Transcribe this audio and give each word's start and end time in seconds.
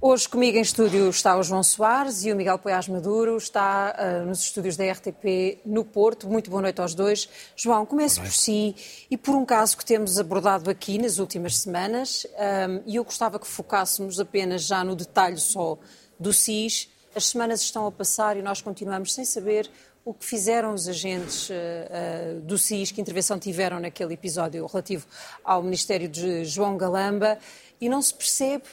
Hoje 0.00 0.28
comigo 0.28 0.56
em 0.56 0.60
estúdio 0.60 1.10
está 1.10 1.36
o 1.36 1.42
João 1.42 1.60
Soares 1.60 2.24
e 2.24 2.32
o 2.32 2.36
Miguel 2.36 2.56
Poiás 2.56 2.86
Maduro 2.86 3.36
está 3.36 3.96
uh, 3.98 4.26
nos 4.26 4.38
estúdios 4.42 4.76
da 4.76 4.88
RTP 4.92 5.58
no 5.66 5.84
Porto. 5.84 6.28
Muito 6.28 6.48
boa 6.48 6.62
noite 6.62 6.80
aos 6.80 6.94
dois. 6.94 7.28
João, 7.56 7.84
comece 7.84 8.20
por 8.20 8.30
si 8.30 8.76
e 9.10 9.16
por 9.16 9.34
um 9.34 9.44
caso 9.44 9.76
que 9.76 9.84
temos 9.84 10.16
abordado 10.16 10.70
aqui 10.70 10.98
nas 10.98 11.18
últimas 11.18 11.58
semanas 11.58 12.24
um, 12.68 12.80
e 12.86 12.94
eu 12.94 13.02
gostava 13.02 13.40
que 13.40 13.46
focássemos 13.48 14.20
apenas 14.20 14.62
já 14.62 14.84
no 14.84 14.94
detalhe 14.94 15.38
só 15.38 15.76
do 16.16 16.32
SIS. 16.32 16.88
As 17.12 17.26
semanas 17.26 17.60
estão 17.60 17.84
a 17.84 17.90
passar 17.90 18.36
e 18.36 18.42
nós 18.42 18.62
continuamos 18.62 19.12
sem 19.12 19.24
saber 19.24 19.68
o 20.04 20.14
que 20.14 20.24
fizeram 20.24 20.74
os 20.74 20.86
agentes 20.86 21.50
uh, 21.50 21.52
uh, 21.52 22.40
do 22.42 22.56
SIS, 22.56 22.92
que 22.92 23.00
intervenção 23.00 23.36
tiveram 23.36 23.80
naquele 23.80 24.14
episódio 24.14 24.64
relativo 24.64 25.08
ao 25.42 25.60
Ministério 25.60 26.08
de 26.08 26.44
João 26.44 26.76
Galamba, 26.76 27.36
e 27.80 27.88
não 27.88 28.00
se 28.00 28.14
percebe 28.14 28.64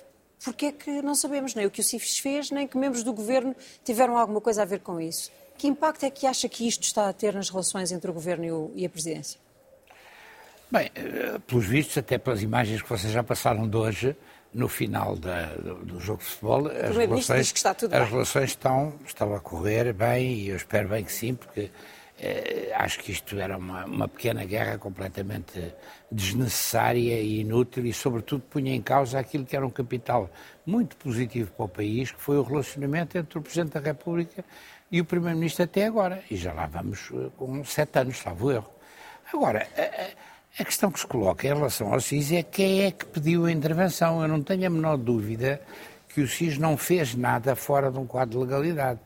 porque 0.43 0.67
é 0.67 0.71
que 0.71 1.02
não 1.02 1.15
sabemos 1.15 1.55
nem 1.55 1.65
o 1.65 1.71
que 1.71 1.81
o 1.81 1.83
CIFES 1.83 2.20
fez, 2.20 2.52
nem 2.52 2.67
que 2.67 2.77
membros 2.77 3.03
do 3.03 3.13
governo 3.13 3.55
tiveram 3.84 4.17
alguma 4.17 4.41
coisa 4.41 4.62
a 4.62 4.66
ver 4.66 4.80
com 4.80 4.99
isso. 4.99 5.31
Que 5.57 5.67
impacto 5.67 6.03
é 6.05 6.09
que 6.09 6.27
acha 6.27 6.49
que 6.49 6.67
isto 6.67 6.84
está 6.84 7.07
a 7.09 7.13
ter 7.13 7.34
nas 7.34 7.49
relações 7.49 7.91
entre 7.91 8.09
o 8.09 8.13
governo 8.13 8.71
e 8.76 8.85
a 8.85 8.90
presidência? 8.90 9.40
Bem, 10.70 10.91
eh, 10.95 11.40
pelos 11.48 11.66
vistos, 11.66 11.98
até 11.98 12.17
pelas 12.17 12.41
imagens 12.41 12.81
que 12.81 12.90
vocês 12.90 13.12
já 13.13 13.23
passaram 13.23 13.67
de 13.67 13.77
hoje, 13.77 14.16
no 14.53 14.67
final 14.67 15.16
da, 15.16 15.48
do, 15.55 15.99
jogo 15.99 16.20
de 16.20 16.26
futebol, 16.26 16.67
as 16.67 16.95
relações, 16.95 17.54
as 17.91 18.09
relações 18.09 18.49
estão, 18.52 18.93
estão 19.05 19.35
a 19.35 19.40
correr 19.40 19.93
bem 19.93 20.34
e 20.34 20.49
eu 20.49 20.55
espero 20.55 20.90
bem 20.90 21.04
que 21.04 21.12
sim, 21.12 21.35
porque 21.35 21.70
acho 22.76 23.00
que 23.00 23.12
isto 23.12 23.38
era 23.38 23.58
uma, 23.58 23.86
uma, 23.86 24.08
pequena 24.08 24.46
guerra 24.46 24.78
completamente 24.78 25.74
desnecessária 26.10 27.20
e 27.20 27.41
inútil 27.41 27.86
e, 27.86 27.94
sobretudo, 27.94 28.41
punha 28.50 28.74
em 28.74 28.82
causa 28.82 29.20
aquilo 29.20 29.46
que 29.46 29.55
era 29.55 29.66
um 29.66 29.70
capital 29.70 30.30
muito 30.66 30.96
positivo 30.96 31.52
para 31.52 31.66
o 31.66 31.70
país, 31.70 32.12
que 32.12 32.22
foi 32.22 32.38
o 32.38 32.44
relacionamento 32.44 33.18
entre 33.18 33.38
o 33.38 33.41
Presidente 33.41 33.74
da 33.74 33.80
República 33.80 34.46
e 34.91 35.02
o 35.02 35.05
Primeiro-Ministro 35.05 35.63
até 35.63 35.85
agora. 35.85 36.24
E 36.32 36.38
já 36.38 36.54
lá 36.54 36.66
vamos 36.68 37.12
eh, 37.13 37.30
com 37.38 37.63
sete 37.66 37.99
anos, 37.99 38.18
salvo 38.18 38.52
erro. 38.52 38.70
Agora, 39.34 39.68
a, 39.77 40.62
a 40.62 40.66
questão 40.66 40.91
que 40.91 41.00
se 41.00 41.07
coloca 41.07 41.46
em 41.46 41.54
relação 41.54 41.91
ao 41.91 42.00
SIS 42.00 42.32
é 42.32 42.44
quem 42.44 42.84
é 42.84 42.91
que 42.91 43.05
pediu 43.05 43.46
a 43.46 43.52
intervenção. 43.52 44.22
Eu 44.22 44.27
não 44.27 44.41
tenho 44.41 44.68
a 44.68 44.70
menor 44.70 44.98
dúvida 44.98 45.62
que 46.10 46.22
o 46.22 46.27
SIS 46.27 46.57
não 46.57 46.77
fez 46.77 47.13
nada 47.13 47.55
fora 47.55 47.91
de 47.91 48.00
um 48.00 48.05
quadro 48.05 48.40
de 48.40 48.46
legalidade 48.46 49.00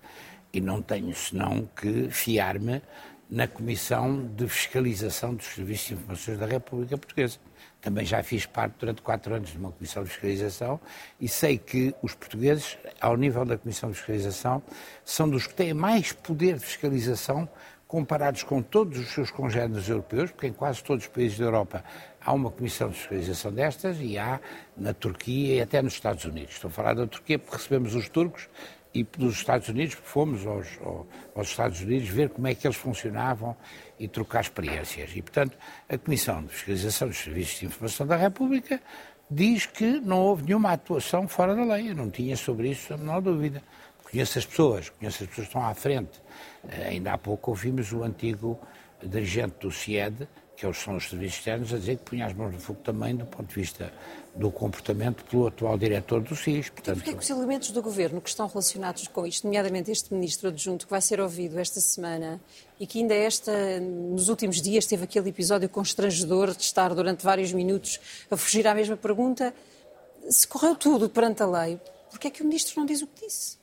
e 0.53 0.59
não 0.59 0.81
tenho 0.81 1.13
senão 1.15 1.67
que 1.75 2.09
fiar-me 2.09 2.81
na 3.29 3.47
Comissão 3.47 4.25
de 4.35 4.47
Fiscalização 4.47 5.35
dos 5.35 5.45
Serviços 5.45 5.87
de 5.87 5.93
Informações 5.93 6.39
da 6.39 6.47
República 6.47 6.97
Portuguesa. 6.97 7.37
Também 7.79 8.03
já 8.05 8.23
fiz 8.23 8.45
parte 8.45 8.75
durante 8.79 9.01
quatro 9.01 9.33
anos 9.35 9.51
de 9.51 9.57
uma 9.57 9.71
Comissão 9.71 10.03
de 10.03 10.09
Fiscalização 10.09 10.79
e 11.21 11.27
sei 11.27 11.57
que 11.57 11.93
os 12.01 12.15
portugueses, 12.15 12.77
ao 12.99 13.15
nível 13.15 13.45
da 13.45 13.57
Comissão 13.57 13.91
de 13.91 13.97
Fiscalização, 13.97 14.63
são 15.05 15.29
dos 15.29 15.45
que 15.45 15.53
têm 15.53 15.73
mais 15.73 16.11
poder 16.11 16.55
de 16.57 16.65
fiscalização 16.65 17.47
comparados 17.87 18.43
com 18.43 18.61
todos 18.61 18.99
os 18.99 19.09
seus 19.09 19.31
congêneres 19.31 19.89
europeus, 19.89 20.29
porque 20.31 20.45
em 20.47 20.53
quase 20.53 20.83
todos 20.83 21.05
os 21.05 21.09
países 21.09 21.39
da 21.39 21.45
Europa 21.45 21.83
há 22.21 22.33
uma 22.33 22.51
comissão 22.51 22.89
de 22.89 22.97
fiscalização 22.97 23.51
destas 23.51 23.97
e 23.99 24.17
há 24.17 24.39
na 24.77 24.93
Turquia 24.93 25.55
e 25.55 25.61
até 25.61 25.81
nos 25.81 25.93
Estados 25.93 26.25
Unidos. 26.25 26.53
Estou 26.53 26.69
a 26.69 26.71
falar 26.71 26.93
da 26.93 27.07
Turquia 27.07 27.39
porque 27.39 27.55
recebemos 27.55 27.95
os 27.95 28.07
turcos 28.07 28.47
e 28.93 29.03
dos 29.03 29.35
Estados 29.35 29.67
Unidos, 29.69 29.95
fomos 30.03 30.45
aos, 30.47 30.67
aos, 31.35 31.49
Estados 31.49 31.81
Unidos 31.81 32.09
ver 32.09 32.29
como 32.29 32.47
é 32.47 32.55
que 32.55 32.65
eles 32.65 32.77
funcionavam 32.77 33.55
e 33.99 34.07
trocar 34.07 34.41
experiências. 34.41 35.11
E, 35.15 35.21
portanto, 35.21 35.57
a 35.87 35.97
Comissão 35.97 36.43
de 36.43 36.49
Fiscalização 36.49 37.07
dos 37.07 37.17
Serviços 37.17 37.59
de 37.59 37.65
Informação 37.67 38.07
da 38.07 38.15
República 38.15 38.81
diz 39.29 39.65
que 39.65 39.99
não 39.99 40.19
houve 40.19 40.43
nenhuma 40.43 40.71
atuação 40.71 41.27
fora 41.27 41.55
da 41.55 41.63
lei. 41.63 41.91
Eu 41.91 41.95
não 41.95 42.09
tinha 42.09 42.35
sobre 42.35 42.69
isso 42.71 42.93
a 42.93 42.97
menor 42.97 43.21
dúvida. 43.21 43.61
Conheço 44.03 44.39
as 44.39 44.45
pessoas, 44.45 44.89
conheço 44.89 45.23
as 45.23 45.29
pessoas 45.29 45.47
que 45.47 45.55
estão 45.55 45.65
à 45.65 45.73
frente. 45.75 46.19
Eh, 46.67 46.87
ainda 46.89 47.13
há 47.13 47.17
pouco 47.17 47.51
ouvimos 47.51 47.93
o 47.93 48.03
antigo 48.03 48.59
dirigente 49.03 49.55
do 49.61 49.71
CIED, 49.71 50.27
que 50.59 50.73
são 50.73 50.97
os 50.97 51.07
serviços 51.07 51.37
externos, 51.37 51.73
a 51.73 51.77
dizer 51.77 51.97
que 51.97 52.03
punha 52.03 52.25
as 52.25 52.33
mãos 52.33 52.51
no 52.51 52.59
fogo 52.59 52.81
também 52.83 53.15
do 53.15 53.25
ponto 53.25 53.47
de 53.47 53.55
vista 53.55 53.93
do 54.35 54.51
comportamento 54.51 55.23
pelo 55.23 55.47
atual 55.47 55.77
diretor 55.77 56.21
do 56.21 56.35
SIS. 56.35 56.69
Portanto... 56.69 56.97
Porquê 56.97 57.13
que 57.13 57.23
os 57.23 57.29
elementos 57.29 57.71
do 57.71 57.81
governo 57.81 58.19
que 58.19 58.29
estão 58.29 58.45
relacionados 58.45 59.07
com 59.07 59.25
isto, 59.25 59.45
nomeadamente 59.45 59.89
este 59.89 60.13
ministro 60.13 60.49
adjunto 60.49 60.85
que 60.85 60.91
vai 60.91 61.01
ser 61.01 61.21
ouvido 61.21 61.57
esta 61.57 61.79
semana 61.79 62.41
e 62.77 62.85
que 62.85 62.99
ainda 62.99 63.13
esta, 63.13 63.79
nos 63.79 64.27
últimos 64.27 64.61
dias 64.61 64.85
teve 64.85 65.05
aquele 65.05 65.29
episódio 65.29 65.69
constrangedor 65.69 66.53
de 66.53 66.63
estar 66.63 66.93
durante 66.93 67.23
vários 67.23 67.53
minutos 67.53 67.99
a 68.29 68.35
fugir 68.35 68.67
à 68.67 68.75
mesma 68.75 68.97
pergunta, 68.97 69.53
se 70.29 70.45
correu 70.45 70.75
tudo 70.75 71.09
perante 71.09 71.41
a 71.41 71.47
lei, 71.47 71.79
porquê 72.09 72.27
é 72.27 72.31
que 72.31 72.41
o 72.41 72.45
ministro 72.45 72.79
não 72.79 72.85
diz 72.85 73.01
o 73.01 73.07
que 73.07 73.25
disse? 73.25 73.58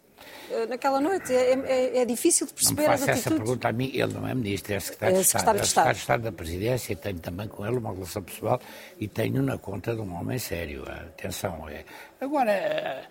Eh, 0.50 0.66
naquela 0.66 1.00
noite. 1.00 1.32
É, 1.32 1.52
é, 1.52 1.98
é, 1.98 2.04
difícil 2.04 2.46
de 2.46 2.54
perceber 2.54 2.82
não 2.82 2.92
me 2.92 2.98
faça 2.98 3.10
essa 3.10 3.30
pergunta 3.30 3.68
a 3.68 3.72
mim. 3.72 3.90
Ele 3.92 4.12
não 4.12 4.26
é 4.26 4.34
ministro, 4.34 4.74
é 4.74 4.80
secretário, 4.80 5.16
é 5.16 5.20
de, 5.20 5.26
Estado. 5.26 5.58
É 5.58 5.64
secretário 5.64 5.92
de 5.92 5.98
Estado 5.98 6.22
da 6.22 6.32
Presidência 6.32 6.92
e 6.92 6.96
tenho 6.96 7.18
também 7.18 7.48
com 7.48 7.66
ele 7.66 7.76
uma 7.78 7.92
relação 7.92 8.22
pessoal 8.22 8.60
e 8.98 9.08
tenho 9.08 9.42
na 9.42 9.58
conta 9.58 9.94
de 9.94 10.00
um 10.00 10.14
homem 10.14 10.38
sério. 10.38 10.84
Atenção. 10.88 11.68
É. 11.68 11.84
Agora, 12.20 12.52
eh, 12.52 13.04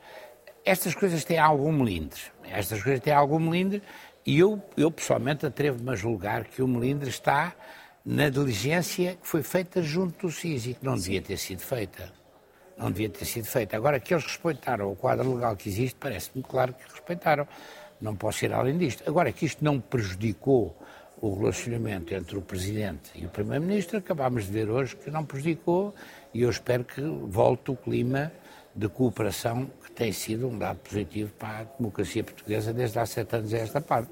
estas 0.64 0.96
coisas 0.96 1.24
têm 1.24 1.38
algum 1.38 1.72
melindre. 1.72 2.22
Estas 2.46 2.82
coisas 2.82 3.02
têm 3.02 3.14
algum 3.14 3.40
melindre 3.40 3.82
e 4.26 4.40
eu, 4.40 4.62
eu 4.78 4.90
pessoalmente 4.90 5.46
atrevo-me 5.46 5.92
a 5.92 5.96
julgar 5.96 6.46
que 6.46 6.62
o 6.62 6.68
melindre 6.68 7.10
está 7.10 7.54
na 8.04 8.30
diligência 8.30 9.18
que 9.22 9.28
foi 9.28 9.44
feita 9.44 9.82
junto 9.82 10.28
do 10.28 10.32
SIS 10.32 10.68
e 10.68 10.74
que 10.76 10.86
não 10.86 10.96
devia 10.96 11.22
ter 11.22 11.38
sido 11.38 11.62
feita 11.62 12.12
não 12.78 12.92
devia 12.92 13.10
ter 13.10 13.26
sido 13.26 13.46
feita. 13.46 13.78
Agora, 13.78 14.00
que 14.00 14.14
eles 14.14 14.26
respeitaram 14.26 14.92
o 14.92 14.96
quadro 14.96 15.34
legal 15.34 15.56
que 15.56 15.70
existe, 15.70 15.96
parece-me 16.00 16.44
claro 16.44 16.74
que 16.74 16.84
respeitaram. 16.92 17.48
Não 18.02 18.16
posso 18.16 18.44
ir 18.46 18.54
além 18.54 18.78
disto. 18.78 19.04
Agora, 19.08 19.32
que 19.32 19.46
isto 19.46 19.64
não 19.64 19.80
prejudicou 19.80 20.76
o 21.22 21.34
relacionamento 21.34 22.14
entre 22.14 22.38
o 22.38 22.42
Presidente 22.42 23.12
e 23.16 23.26
o 23.26 23.30
Primeiro-Ministro, 23.30 23.98
acabámos 23.98 24.46
de 24.46 24.52
ver 24.52 24.70
hoje 24.70 24.96
que 24.96 25.10
não 25.10 25.24
prejudicou 25.24 25.96
e 26.34 26.42
eu 26.42 26.50
espero 26.50 26.84
que 26.84 27.02
volte 27.02 27.72
o 27.72 27.76
clima 27.76 28.32
de 28.76 28.90
cooperação 28.90 29.70
que 29.84 29.92
tem 29.92 30.12
sido 30.12 30.48
um 30.48 30.58
dado 30.58 30.80
positivo 30.80 31.32
para 31.40 31.60
a 31.60 31.64
democracia 31.64 32.24
portuguesa 32.24 32.74
desde 32.74 33.00
há 33.00 33.06
sete 33.06 33.36
anos 33.38 33.54
a 33.54 33.58
esta 33.58 33.80
parte. 33.80 34.12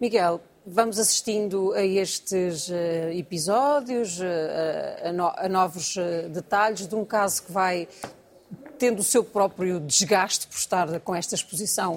Miguel, 0.00 0.40
vamos 0.66 0.98
assistindo 0.98 1.72
a 1.74 1.84
estes 1.84 2.68
uh, 2.68 3.12
episódios, 3.12 4.18
uh, 4.18 5.08
a, 5.08 5.12
no, 5.12 5.26
a, 5.28 5.48
novos 5.48 5.94
uh, 5.94 6.28
detalhes 6.28 6.88
de 6.88 6.94
um 6.96 7.04
caso 7.04 7.44
que 7.44 7.52
vai 7.52 7.86
tendo 8.76 8.98
o 8.98 9.04
seu 9.04 9.22
próprio 9.22 9.78
desgaste 9.78 10.48
por 10.48 10.56
estar 10.56 11.00
com 11.00 11.14
esta 11.14 11.34
exposição 11.34 11.96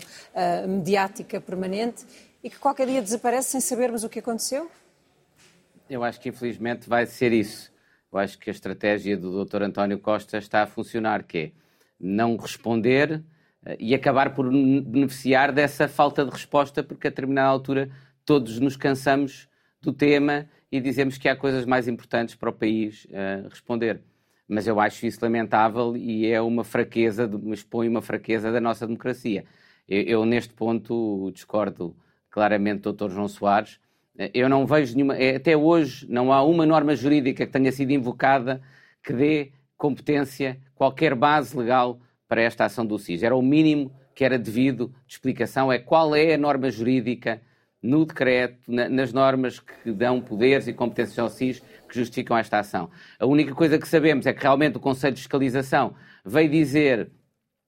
mediática 0.66 1.42
permanente 1.42 2.06
e 2.42 2.50
que 2.50 2.58
qualquer 2.58 2.88
dia 2.88 3.02
desaparece 3.02 3.50
sem 3.50 3.60
sabermos 3.60 4.06
o 4.06 4.10
que 4.10 4.20
aconteceu? 4.20 4.72
Eu 5.90 6.02
acho 6.02 6.22
que 6.22 6.30
infelizmente 6.30 6.88
vai 6.88 7.06
ser 7.06 7.34
isso. 7.34 7.70
Eu 8.10 8.18
acho 8.18 8.40
que 8.40 8.50
a 8.50 8.54
estratégia 8.54 9.18
do 9.18 9.44
Dr. 9.44 9.64
António 9.64 10.00
Costa 10.00 10.38
está 10.38 10.64
a 10.64 10.68
funcionar, 10.68 11.24
que 11.24 11.38
é 11.38 11.52
não 12.00 12.38
responder 12.38 13.22
e 13.78 13.94
acabar 13.94 14.34
por 14.34 14.50
beneficiar 14.50 15.52
dessa 15.52 15.86
falta 15.90 16.24
de 16.24 16.32
resposta, 16.32 16.82
porque 16.82 17.08
a 17.08 17.10
determinada 17.10 17.50
altura 17.50 17.92
todos 18.30 18.60
nos 18.60 18.78
cansamos 18.78 19.50
do 19.82 19.92
tema 19.92 20.48
e 20.72 20.80
dizemos 20.80 21.18
que 21.18 21.28
há 21.28 21.36
coisas 21.36 21.66
mais 21.66 21.88
importantes 21.88 22.36
para 22.36 22.52
o 22.52 22.54
país 22.54 23.06
uh, 23.06 23.50
responder. 23.50 24.04
Mas 24.48 24.68
eu 24.68 24.80
acho 24.80 25.04
isso 25.08 25.18
lamentável 25.24 25.98
e 25.98 26.28
é 26.28 26.40
uma 26.40 26.64
fraqueza, 26.64 27.28
expõe 27.52 27.90
uma 27.90 28.04
fraqueza 28.04 28.52
da 28.52 28.62
nossa 28.62 28.86
democracia. 28.86 29.46
Eu, 29.88 30.02
eu, 30.04 30.26
neste 30.26 30.54
ponto, 30.54 31.32
discordo 31.34 31.96
claramente 32.30 32.82
do 32.82 32.94
Dr. 32.94 33.10
João 33.10 33.28
Soares. 33.28 33.80
Eh, 34.16 34.30
eu 34.32 34.48
não 34.48 34.64
vejo 34.64 34.94
nenhuma. 34.94 35.18
Eh, 35.18 35.38
até 35.38 35.58
hoje, 35.58 36.06
não 36.08 36.32
há 36.32 36.44
uma 36.44 36.68
norma 36.68 36.96
jurídica 36.96 37.48
que 37.48 37.52
tenha 37.52 37.72
sido 37.72 37.90
invocada 37.90 38.62
que 39.04 39.12
dê 39.12 39.52
competência, 39.76 40.60
qualquer 40.76 41.16
base 41.16 41.58
legal 41.58 42.00
para 42.28 42.44
esta 42.44 42.66
ação 42.66 42.86
do 42.86 43.00
SIS. 43.00 43.24
Era 43.24 43.36
o 43.36 43.42
mínimo 43.42 43.92
que 44.14 44.24
era 44.24 44.38
devido 44.38 44.94
de 45.08 45.14
explicação, 45.14 45.72
é 45.72 45.80
qual 45.80 46.16
é 46.16 46.36
a 46.36 46.38
norma 46.38 46.70
jurídica 46.70 47.42
no 47.82 48.06
decreto, 48.06 48.60
na, 48.68 48.90
nas 48.90 49.14
normas 49.14 49.60
que 49.60 49.92
dão 49.92 50.22
poderes 50.22 50.68
e 50.68 50.74
competências 50.74 51.18
ao 51.20 51.30
SIS 51.30 51.62
que 51.88 51.96
justificam 51.96 52.38
esta 52.38 52.60
ação. 52.60 52.90
A 53.20 53.26
única 53.26 53.54
coisa 53.56 53.78
que 53.78 53.88
sabemos 53.88 54.26
é 54.26 54.34
que 54.34 54.42
realmente 54.42 54.78
o 54.78 54.80
Conselho 54.80 55.16
de 55.16 55.22
Fiscalização 55.22 55.96
veio 56.26 56.50
dizer 56.50 57.10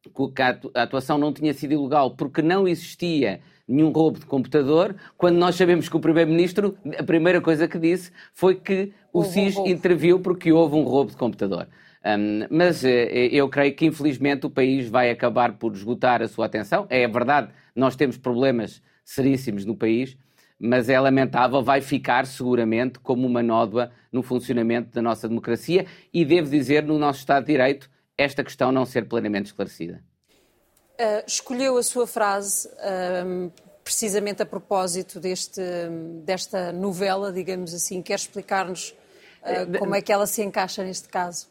que 0.04 0.42
a 0.42 0.84
atuação 0.84 1.18
não 1.18 1.32
tinha 1.32 1.54
sido 1.54 1.74
ilegal 1.74 2.16
porque 2.16 2.42
não 2.42 2.68
existia 2.68 3.40
nenhum 3.68 3.92
roubo 3.92 4.20
de 4.20 4.26
computador, 4.26 4.96
quando 5.18 5.38
nós 5.38 5.56
sabemos 5.56 5.88
que 5.88 5.96
o 5.96 6.00
Primeiro-Ministro, 6.00 6.78
a 6.98 7.04
primeira 7.04 7.40
coisa 7.40 7.68
que 7.68 7.80
disse 7.80 8.12
foi 8.34 8.56
que 8.56 8.92
o 9.14 9.24
SIS 9.24 9.56
um 9.56 9.66
interviu 9.66 10.20
porque 10.20 10.52
houve 10.52 10.76
um 10.76 10.84
roubo 10.84 11.12
de 11.12 11.18
computador. 11.18 11.68
Um, 12.04 12.48
mas 12.50 12.84
uh, 12.84 12.88
eu 12.88 13.48
creio 13.48 13.76
que, 13.76 13.86
infelizmente, 13.86 14.46
o 14.46 14.50
país 14.50 14.90
vai 14.90 15.10
acabar 15.10 15.54
por 15.54 15.74
esgotar 15.74 16.22
a 16.22 16.28
sua 16.28 16.48
atenção. 16.48 16.86
É 16.90 17.08
verdade, 17.08 17.50
nós 17.76 17.96
temos 17.96 18.18
problemas 18.18 18.82
seríssimos 19.04 19.66
no 19.66 19.76
país, 19.76 20.18
mas 20.60 20.90
é 20.90 21.00
lamentável, 21.00 21.64
vai 21.64 21.82
ficar 21.82 22.28
seguramente 22.28 23.00
como 23.00 23.26
uma 23.26 23.42
nódoa 23.42 23.92
no 24.12 24.22
funcionamento 24.22 24.92
da 24.92 25.02
nossa 25.02 25.28
democracia 25.28 25.88
e 26.14 26.24
devo 26.24 26.50
dizer, 26.50 26.84
no 26.84 27.00
nosso 27.00 27.20
Estado 27.20 27.46
de 27.46 27.52
Direito, 27.54 27.90
esta 28.16 28.44
questão 28.44 28.72
não 28.72 28.86
ser 28.86 29.08
plenamente 29.08 29.48
esclarecida. 29.48 30.04
Uh, 31.00 31.24
escolheu 31.26 31.78
a 31.78 31.84
sua 31.84 32.06
frase 32.06 32.68
uh, 32.68 33.52
precisamente 33.84 34.44
a 34.44 34.46
propósito 34.46 35.20
deste, 35.20 35.62
desta 36.24 36.72
novela, 36.72 37.32
digamos 37.32 37.74
assim. 37.74 38.04
Quer 38.04 38.16
explicar-nos 38.16 38.92
uh, 39.42 39.80
como 39.80 39.96
é 39.96 40.02
que 40.02 40.14
ela 40.14 40.28
se 40.28 40.44
encaixa 40.44 40.84
neste 40.84 41.10
caso? 41.10 41.50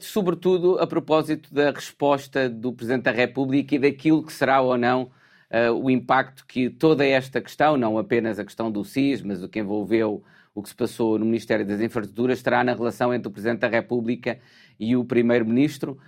Sobretudo 0.00 0.78
a 0.78 0.86
propósito 0.86 1.52
da 1.52 1.70
resposta 1.70 2.48
do 2.48 2.72
Presidente 2.74 3.04
da 3.04 3.10
República 3.10 3.74
e 3.74 3.78
daquilo 3.78 4.22
que 4.22 4.32
será 4.32 4.60
ou 4.60 4.76
não 4.76 5.10
uh, 5.50 5.72
o 5.72 5.90
impacto 5.90 6.44
que 6.46 6.70
toda 6.70 7.04
esta 7.04 7.40
questão, 7.40 7.76
não 7.76 7.98
apenas 7.98 8.38
a 8.38 8.44
questão 8.44 8.70
do 8.70 8.84
SIS, 8.84 9.22
mas 9.22 9.42
o 9.42 9.48
que 9.48 9.58
envolveu 9.58 10.22
o 10.54 10.62
que 10.62 10.68
se 10.68 10.74
passou 10.74 11.18
no 11.18 11.24
Ministério 11.24 11.64
das 11.64 11.80
Infraestruturas, 11.80 12.42
terá 12.42 12.64
na 12.64 12.74
relação 12.74 13.14
entre 13.14 13.28
o 13.28 13.30
Presidente 13.30 13.60
da 13.60 13.68
República 13.68 14.38
e 14.78 14.96
o 14.96 15.04
Primeiro-Ministro. 15.04 15.98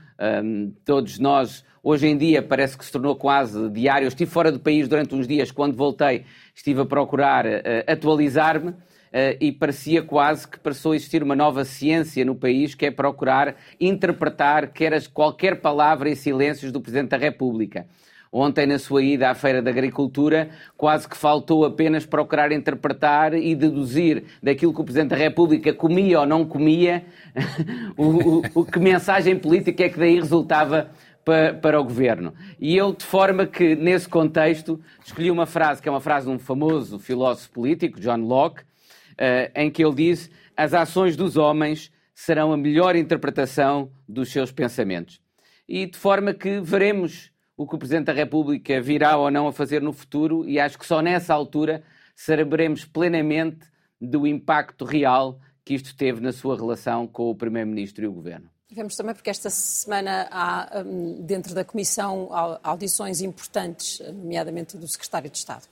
Um, 0.45 0.73
todos 0.85 1.19
nós, 1.19 1.65
hoje 1.83 2.09
em 2.09 2.19
dia, 2.19 2.43
parece 2.43 2.77
que 2.77 2.85
se 2.85 2.91
tornou 2.91 3.15
quase 3.15 3.71
diário. 3.71 4.07
Eu 4.07 4.09
estive 4.09 4.31
fora 4.31 4.51
do 4.51 4.59
país 4.59 4.89
durante 4.89 5.15
uns 5.15 5.27
dias, 5.27 5.53
quando 5.53 5.77
voltei, 5.77 6.25
estive 6.55 6.81
a 6.81 6.85
procurar 6.85 7.47
uh, 7.47 7.61
atualizar-me. 7.87 8.71
Uh, 8.71 9.35
e 9.41 9.51
parecia 9.51 10.03
quase 10.03 10.47
que 10.47 10.59
passou 10.61 10.93
a 10.93 10.97
existir 10.97 11.21
uma 11.21 11.35
nova 11.35 11.65
ciência 11.65 12.25
no 12.25 12.37
país, 12.37 12.77
que 12.77 12.87
é 12.87 12.93
procurar 12.93 13.57
interpretar 13.81 14.73
qualquer 15.13 15.61
palavra 15.61 16.09
e 16.11 16.15
silêncios 16.15 16.71
do 16.71 16.81
Presidente 16.81 17.11
da 17.11 17.17
República. 17.17 17.89
Ontem, 18.33 18.65
na 18.65 18.79
sua 18.79 19.03
ida 19.03 19.29
à 19.29 19.35
Feira 19.35 19.61
da 19.61 19.71
Agricultura, 19.71 20.51
quase 20.77 21.09
que 21.09 21.17
faltou 21.17 21.65
apenas 21.65 22.07
procurar 22.07 22.53
interpretar 22.53 23.35
e 23.35 23.57
deduzir 23.57 24.23
daquilo 24.41 24.73
que 24.73 24.81
o 24.81 24.85
Presidente 24.85 25.11
da 25.11 25.17
República 25.17 25.73
comia 25.75 26.21
ou 26.21 26.27
não 26.27 26.45
comia, 26.45 27.05
o, 27.99 28.05
o, 28.05 28.43
o, 28.55 28.65
que 28.65 28.79
mensagem 28.79 29.37
política 29.37 29.83
é 29.83 29.89
que 29.89 29.99
daí 29.99 30.15
resultava 30.15 30.93
para, 31.25 31.55
para, 31.55 31.81
o 31.81 31.83
governo. 31.83 32.33
E 32.61 32.77
eu, 32.77 32.93
de 32.93 33.05
forma 33.05 33.47
que, 33.47 33.75
nesse 33.75 34.09
contexto, 34.09 34.81
escolhi 35.05 35.29
uma 35.29 35.47
frase 35.47 35.83
que 35.83 35.89
é 35.89 35.93
uma 35.93 36.01
frase 36.01 36.27
de 36.27 36.33
um 36.33 36.39
famoso 36.39 37.01
filósofo 37.01 37.51
político, 37.51 37.99
John 37.99 38.19
Locke, 38.19 38.63
uh, 38.63 39.51
em 39.57 39.69
que 39.73 39.85
ele 39.85 39.95
diz: 39.95 40.31
As 40.57 40.73
ações 40.73 41.17
dos 41.17 41.37
homens 41.37 41.91
serão 42.15 42.53
a 42.53 42.57
melhor 42.57 42.95
interpretação 42.95 43.91
dos 44.09 44.31
seus 44.31 44.53
pensamentos. 44.53 45.21
E 45.69 45.87
de 45.87 45.99
forma 45.99 46.33
que 46.33 46.61
veremos 46.61 47.33
o 47.63 47.67
que 47.67 47.75
o 47.75 47.79
Presidente 47.79 48.07
da 48.07 48.15
República 48.15 48.81
virá 48.81 49.19
ou 49.19 49.31
não 49.31 49.47
a 49.47 49.53
fazer 49.53 49.83
no 49.83 49.93
futuro, 49.93 50.49
e 50.49 50.59
acho 50.59 50.79
que 50.79 50.87
só 50.87 51.03
nessa 51.03 51.35
altura 51.35 51.83
saberemos 52.17 52.87
plenamente 52.87 53.67
do 54.01 54.27
impacto 54.27 54.87
real 54.87 55.39
que 55.63 55.75
isto 55.75 55.95
teve 55.95 56.23
na 56.23 56.33
sua 56.33 56.57
relação 56.57 57.07
com 57.07 57.29
o 57.29 57.35
Primeiro-Ministro 57.35 58.03
e 58.03 58.09
o 58.09 58.13
Governo. 58.13 58.49
Vemos 58.73 58.95
também 58.97 59.15
porque 59.15 59.31
esta 59.31 59.51
semana 59.51 60.29
há, 60.31 60.83
hum, 60.85 61.17
dentro 61.21 61.55
da 61.55 61.65
Comissão, 61.65 62.29
audições 62.63 63.21
importantes, 63.21 64.01
nomeadamente 64.01 64.77
do 64.77 64.87
Secretário 64.87 65.29
de 65.29 65.39
Estado. 65.39 65.65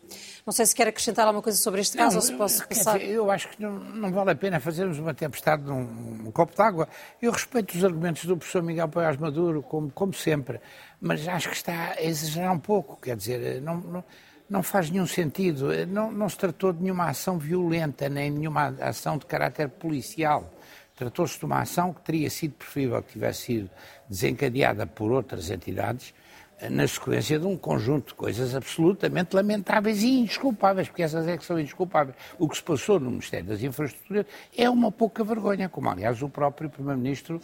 Não 0.45 0.53
sei 0.53 0.67
se 0.67 0.75
quer 0.75 0.89
acrescentar 0.89 1.27
alguma 1.27 1.43
coisa 1.43 1.59
sobre 1.59 1.81
este 1.81 1.97
caso 1.97 2.17
não, 2.17 2.23
ou 2.23 2.27
se 2.27 2.33
posso 2.35 2.67
passar. 2.67 2.99
Dizer, 2.99 3.13
eu 3.13 3.31
acho 3.31 3.49
que 3.51 3.63
não, 3.63 3.79
não, 3.79 4.13
vale 4.13 4.33
a 4.33 4.35
pena 4.35 4.59
fazermos 4.59 4.99
uma 4.99 5.15
tempestade 5.15 5.63
num, 5.63 5.85
num 5.85 6.33
copo 6.33 6.57
d'água. 6.57 6.89
Eu 7.23 7.31
respeito 7.31 7.77
os 7.77 7.85
argumentos 7.85 8.25
do 8.25 8.37
professor 8.37 8.63
Miguel 8.63 8.89
Paiás 8.89 9.17
Maduro, 9.17 9.63
como, 9.63 9.91
como 9.91 10.13
sempre 10.13 10.61
mas 11.01 11.27
acho 11.29 11.49
que 11.49 11.57
está 11.57 11.95
a 11.97 12.03
exagerar 12.03 12.53
um 12.53 12.59
pouco, 12.59 12.99
quer 13.01 13.17
dizer, 13.17 13.63
não, 13.63 13.77
não, 13.77 14.05
não 14.51 14.63
faz 14.63 14.91
nenhum 14.91 15.07
sentido. 15.07 15.69
Não, 15.87 16.11
não, 16.11 16.29
se 16.29 16.37
tratou 16.37 16.73
de 16.73 16.83
nenhuma 16.83 17.09
ação 17.09 17.39
violenta, 17.39 18.09
nem 18.09 18.31
nenhuma 18.31 18.75
ação 18.81 19.17
de 19.17 19.27
caráter 19.27 19.69
policial. 19.69 20.51
Tratou-se 20.99 21.39
de 21.39 21.45
uma 21.45 21.61
ação 21.61 21.93
que 21.93 22.01
teria 22.01 22.29
sido 22.29 22.55
preferível 22.55 23.01
que 23.01 23.13
tivesse 23.13 23.43
sido 23.43 23.71
desencadeada 24.09 24.85
por 24.85 25.13
outras 25.13 25.49
entidades, 25.49 26.13
eh, 26.59 26.69
na 26.69 26.89
sequência 26.89 27.39
de 27.39 27.47
um 27.47 27.57
conjunto 27.57 28.09
de 28.09 28.15
coisas 28.15 28.53
absolutamente 28.53 29.37
lamentáveis 29.37 30.03
e 30.03 30.19
indesculpáveis, 30.19 30.89
porque 30.89 31.05
essas 31.05 31.29
é 31.29 31.37
que 31.37 31.45
são 31.45 31.57
indesculpáveis. 31.57 32.17
O 32.37 32.49
que 32.49 32.57
se 32.57 32.63
passou 32.65 32.99
no 32.99 33.11
Ministério 33.11 33.47
das 33.47 33.63
Infraestruturas 33.63 34.27
é 34.57 34.69
uma 34.69 34.91
pouca 34.91 35.23
vergonha, 35.23 35.69
como 35.69 35.89
aliás 35.89 36.21
o 36.21 36.29
próprio 36.29 36.69
Primeiro-Ministro 36.69 37.41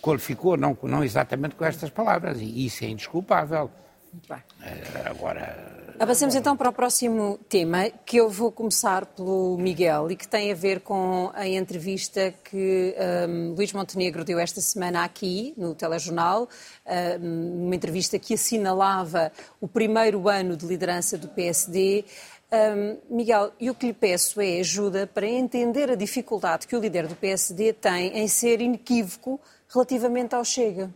qualificou, 0.00 0.56
não, 0.56 0.76
não 0.84 1.04
exatamente 1.04 1.56
com 1.56 1.64
estas 1.66 1.90
palavras, 1.90 2.40
e 2.40 2.64
isso 2.64 2.84
é 2.84 2.88
indesculpável. 2.88 3.70
Muito 4.10 4.28
bem. 4.28 4.38
Uh, 4.38 5.10
agora. 5.10 5.83
Avancemos 5.98 6.34
então 6.34 6.56
para 6.56 6.68
o 6.68 6.72
próximo 6.72 7.38
tema, 7.48 7.88
que 8.04 8.16
eu 8.16 8.28
vou 8.28 8.50
começar 8.50 9.06
pelo 9.06 9.56
Miguel 9.56 10.10
e 10.10 10.16
que 10.16 10.26
tem 10.26 10.50
a 10.50 10.54
ver 10.54 10.80
com 10.80 11.30
a 11.32 11.46
entrevista 11.46 12.34
que 12.42 12.96
um, 13.28 13.54
Luís 13.54 13.72
Montenegro 13.72 14.24
deu 14.24 14.40
esta 14.40 14.60
semana 14.60 15.04
aqui 15.04 15.54
no 15.56 15.72
telejornal, 15.72 16.48
um, 17.20 17.66
uma 17.66 17.76
entrevista 17.76 18.18
que 18.18 18.34
assinalava 18.34 19.30
o 19.60 19.68
primeiro 19.68 20.28
ano 20.28 20.56
de 20.56 20.66
liderança 20.66 21.16
do 21.16 21.28
PSD. 21.28 22.04
Um, 22.52 23.16
Miguel, 23.16 23.52
e 23.60 23.70
o 23.70 23.74
que 23.74 23.86
lhe 23.86 23.94
peço 23.94 24.40
é 24.40 24.58
ajuda 24.58 25.06
para 25.06 25.26
entender 25.28 25.90
a 25.90 25.94
dificuldade 25.94 26.66
que 26.66 26.74
o 26.74 26.80
líder 26.80 27.06
do 27.06 27.14
PSD 27.14 27.72
tem 27.72 28.18
em 28.18 28.26
ser 28.26 28.60
inequívoco 28.60 29.40
relativamente 29.68 30.34
ao 30.34 30.44
Chega. 30.44 30.90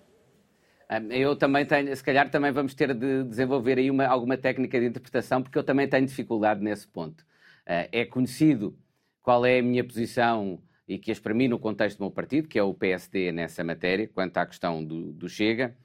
Eu 1.11 1.37
também 1.37 1.67
tenho, 1.67 1.95
se 1.95 2.03
calhar 2.03 2.31
também 2.31 2.51
vamos 2.51 2.75
ter 2.75 2.95
de 2.95 3.25
desenvolver 3.25 3.79
aí 3.79 3.91
uma, 3.91 4.07
alguma 4.07 4.39
técnica 4.39 4.81
de 4.81 4.87
interpretação, 4.87 5.43
porque 5.43 5.59
eu 5.59 5.63
também 5.63 5.87
tenho 5.87 6.07
dificuldade 6.07 6.63
nesse 6.63 6.89
ponto. 6.89 7.27
Ah, 7.67 7.87
é 7.93 8.07
conhecido 8.07 8.77
qual 9.21 9.45
é 9.45 9.59
a 9.59 9.63
minha 9.63 9.85
posição 9.85 10.63
e 10.89 10.99
que 10.99 11.13
as 11.13 11.19
para 11.19 11.35
mim 11.35 11.49
no 11.49 11.59
contexto 11.59 11.99
do 11.99 12.05
meu 12.05 12.11
partido, 12.11 12.49
que 12.49 12.59
é 12.59 12.63
o 12.63 12.73
PSD 12.73 13.31
nessa 13.31 13.63
matéria, 13.63 14.09
quanto 14.09 14.39
à 14.39 14.47
questão 14.47 14.83
do, 14.83 15.13
do 15.13 15.29
Chega. 15.29 15.77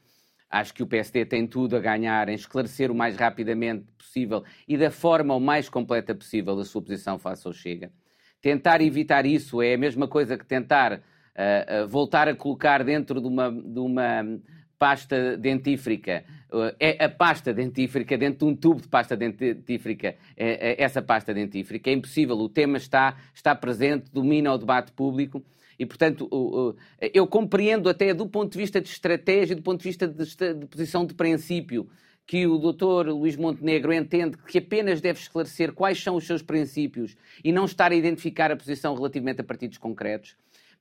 Acho 0.49 0.73
que 0.73 0.81
o 0.81 0.87
PSD 0.87 1.25
tem 1.25 1.45
tudo 1.45 1.75
a 1.75 1.79
ganhar 1.79 2.29
em 2.29 2.35
esclarecer 2.35 2.89
o 2.89 2.95
mais 2.95 3.17
rapidamente 3.17 3.91
possível 3.97 4.43
e 4.65 4.77
da 4.77 4.89
forma 4.89 5.35
o 5.35 5.39
mais 5.39 5.67
completa 5.67 6.15
possível 6.15 6.57
a 6.57 6.63
sua 6.63 6.81
posição 6.81 7.19
face 7.19 7.45
ao 7.45 7.53
Chega. 7.53 7.91
Tentar 8.41 8.79
evitar 8.79 9.25
isso 9.25 9.61
é 9.61 9.73
a 9.73 9.77
mesma 9.77 10.07
coisa 10.07 10.37
que 10.37 10.45
tentar 10.45 10.93
uh, 10.93 11.87
voltar 11.89 12.29
a 12.29 12.35
colocar 12.35 12.83
dentro 12.83 13.19
de 13.19 13.27
uma, 13.27 13.51
de 13.51 13.79
uma 13.79 14.23
pasta 14.83 15.37
dentífrica, 15.37 16.25
uh, 16.51 16.75
é 16.77 17.05
a 17.05 17.07
pasta 17.07 17.53
dentífrica 17.53 18.17
dentro 18.17 18.39
de 18.39 18.51
um 18.51 18.53
tubo 18.53 18.81
de 18.81 18.89
pasta 18.89 19.15
dentífrica, 19.15 20.13
é, 20.35 20.71
é 20.71 20.83
essa 20.83 21.01
pasta 21.01 21.33
dentífrica. 21.33 21.89
É 21.89 21.93
impossível, 21.93 22.35
o 22.35 22.49
tema 22.49 22.75
está, 22.75 23.15
está 23.33 23.55
presente, 23.55 24.11
domina 24.11 24.51
o 24.51 24.57
debate 24.57 24.91
público. 24.91 25.41
E, 25.79 25.85
portanto, 25.85 26.29
eu 27.13 27.25
compreendo 27.25 27.87
até 27.87 28.13
do 28.13 28.27
ponto 28.27 28.51
de 28.51 28.57
vista 28.57 28.81
de 28.81 28.89
estratégia, 28.89 29.55
do 29.55 29.61
ponto 29.61 29.79
de 29.79 29.87
vista 29.87 30.05
de, 30.05 30.25
de 30.53 30.65
posição 30.65 31.05
de 31.05 31.13
princípio, 31.13 31.89
que 32.25 32.47
o 32.47 32.57
doutor 32.57 33.07
Luís 33.07 33.35
Montenegro 33.35 33.93
entende 33.93 34.37
que 34.47 34.57
apenas 34.57 35.01
deve 35.01 35.19
esclarecer 35.19 35.73
quais 35.73 36.01
são 36.01 36.15
os 36.15 36.25
seus 36.25 36.41
princípios 36.41 37.15
e 37.43 37.51
não 37.51 37.65
estar 37.65 37.91
a 37.91 37.95
identificar 37.95 38.51
a 38.51 38.55
posição 38.55 38.95
relativamente 38.95 39.41
a 39.41 39.43
partidos 39.43 39.77
concretos 39.77 40.35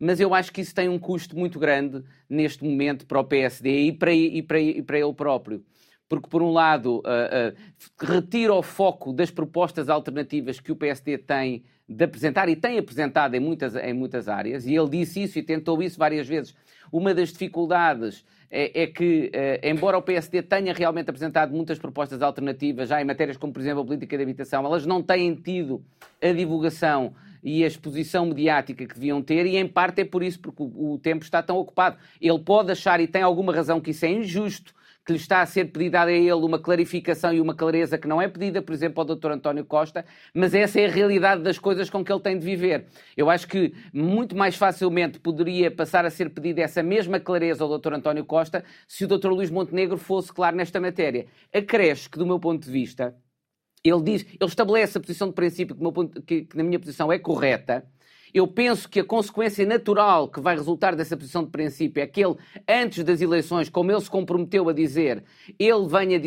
mas 0.04 0.18
eu 0.18 0.34
acho 0.34 0.52
que 0.52 0.61
isso 0.61 0.75
tem 0.75 0.88
um 0.88 0.99
custo 0.99 1.38
muito 1.38 1.61
grande 1.61 2.02
neste 2.28 2.64
momento 2.64 3.06
para 3.06 3.20
o 3.20 3.25
PSD 3.25 3.82
e 3.82 3.92
para, 3.92 4.12
e 4.12 4.42
para, 4.42 4.61
e 4.61 4.82
para 4.82 4.99
ele 4.99 5.14
próprio. 5.14 5.64
Porque, 6.08 6.28
por 6.28 6.42
um 6.42 6.50
lado, 6.50 6.96
uh, 6.96 7.00
uh, 7.00 8.04
retira 8.04 8.52
o 8.52 8.64
foco 8.64 9.12
das 9.12 9.30
propostas 9.30 9.88
alternativas 9.88 10.58
que 10.58 10.72
o 10.72 10.76
PSD 10.76 11.18
tem 11.18 11.62
de 11.88 12.04
apresentar 12.04 12.49
e 12.49 12.56
tem 12.56 12.78
apresentado 12.78 13.37
em 13.37 13.40
muitas, 13.40 13.76
em 13.76 13.92
muitas 13.92 14.28
áreas, 14.28 14.66
e 14.66 14.75
ele 14.75 14.90
disse 14.90 15.22
isso 15.22 15.38
e 15.38 15.42
tentou 15.42 15.80
isso 15.80 15.99
várias 15.99 16.26
vezes. 16.26 16.52
Uma 16.90 17.14
das 17.14 17.28
dificuldades 17.28 18.25
é, 18.54 18.82
é 18.82 18.87
que, 18.87 19.32
uh, 19.35 19.66
embora 19.66 19.97
o 19.97 20.02
PSD 20.02 20.42
tenha 20.42 20.75
realmente 20.75 21.09
apresentado 21.09 21.50
muitas 21.52 21.78
propostas 21.78 22.21
alternativas, 22.21 22.90
já 22.90 23.00
em 23.00 23.04
matérias 23.04 23.38
como, 23.38 23.50
por 23.50 23.61
exemplo, 23.61 23.80
a 23.80 23.85
política 23.85 24.14
de 24.14 24.23
habitação, 24.23 24.66
elas 24.66 24.85
não 24.85 25.02
têm 25.02 25.35
tido 25.35 25.82
a 26.23 26.30
divulgação 26.32 27.14
e 27.42 27.64
a 27.64 27.66
exposição 27.66 28.26
mediática 28.26 28.87
que 28.87 28.94
deviam 28.94 29.23
ter, 29.23 29.47
e 29.47 29.56
em 29.56 29.66
parte 29.66 30.02
é 30.02 30.04
por 30.04 30.23
isso, 30.23 30.38
porque 30.38 30.62
o 30.62 30.99
tempo 31.02 31.25
está 31.25 31.42
tão 31.42 31.56
ocupado. 31.56 31.97
Ele 32.21 32.38
pode 32.38 32.71
achar, 32.71 33.00
e 33.00 33.06
tem 33.06 33.23
alguma 33.23 33.54
razão, 33.54 33.80
que 33.80 33.90
isso 33.90 34.04
é 34.04 34.11
injusto, 34.11 34.75
que 35.04 35.12
lhe 35.12 35.18
está 35.18 35.40
a 35.40 35.47
ser 35.47 35.66
pedida 35.66 36.02
a 36.02 36.12
ele 36.12 36.32
uma 36.32 36.59
clarificação 36.59 37.32
e 37.32 37.40
uma 37.40 37.54
clareza 37.54 37.99
que 37.99 38.06
não 38.06 38.23
é 38.23 38.28
pedida, 38.28 38.62
por 38.62 38.73
exemplo, 38.73 39.00
ao 39.00 39.16
Dr. 39.16 39.32
António 39.32 39.64
Costa, 39.64 40.04
mas 40.35 40.54
essa 40.54 40.80
é 40.80 40.87
a 40.87 40.90
realidade 40.90 41.42
das 41.42 41.59
coisas 41.59 41.90
com 41.90 42.04
que 42.04 42.12
ele 42.12 42.21
tem 42.21 42.38
de 42.38 42.44
viver. 42.44 42.87
Eu 43.16 43.28
acho 43.28 43.49
que 43.49 43.75
muito 43.92 44.37
mais 44.37 44.54
facilmente 44.56 45.18
poderia 45.18 45.71
passar 45.71 46.04
a 46.04 46.11
ser 46.11 46.30
pedida 46.30 46.62
essa 46.62 46.82
mesma 46.82 47.18
clareza 47.18 47.64
ao 47.64 47.78
Dr. 47.78 47.94
António 47.94 48.25
Costa 48.25 48.64
se 48.87 49.04
o 49.04 49.09
Dr. 49.09 49.28
Luís 49.28 49.50
Montenegro 49.50 49.97
fosse 49.97 50.32
claro 50.32 50.56
nesta 50.56 50.80
matéria. 50.80 51.26
Acresce 51.52 52.09
que, 52.09 52.18
do 52.18 52.26
meu 52.26 52.38
ponto 52.38 52.64
de 52.64 52.71
vista, 52.71 53.14
ele 53.85 54.02
diz, 54.02 54.23
ele 54.23 54.49
estabelece 54.49 54.97
a 54.97 55.00
posição 55.00 55.28
de 55.28 55.35
princípio 55.35 55.76
que, 55.76 56.21
que, 56.23 56.42
que, 56.42 56.56
na 56.56 56.62
minha 56.62 56.78
posição 56.78 57.12
é 57.12 57.18
correta. 57.18 57.85
Eu 58.32 58.48
penso 58.48 58.88
que 58.88 59.00
a 59.00 59.04
consequência 59.04 59.66
natural 59.66 60.26
que 60.26 60.40
vai 60.40 60.54
resultar 60.54 60.96
dessa 60.96 61.16
posição 61.16 61.44
de 61.44 61.50
princípio 61.50 62.02
é 62.02 62.06
que 62.06 62.24
ele, 62.24 62.36
antes 62.66 63.04
das 63.04 63.20
eleições, 63.20 63.68
como 63.68 63.92
ele 63.92 64.00
se 64.00 64.08
comprometeu 64.08 64.68
a 64.68 64.72
dizer, 64.72 65.22
ele 65.58 65.86
venha, 65.86 66.18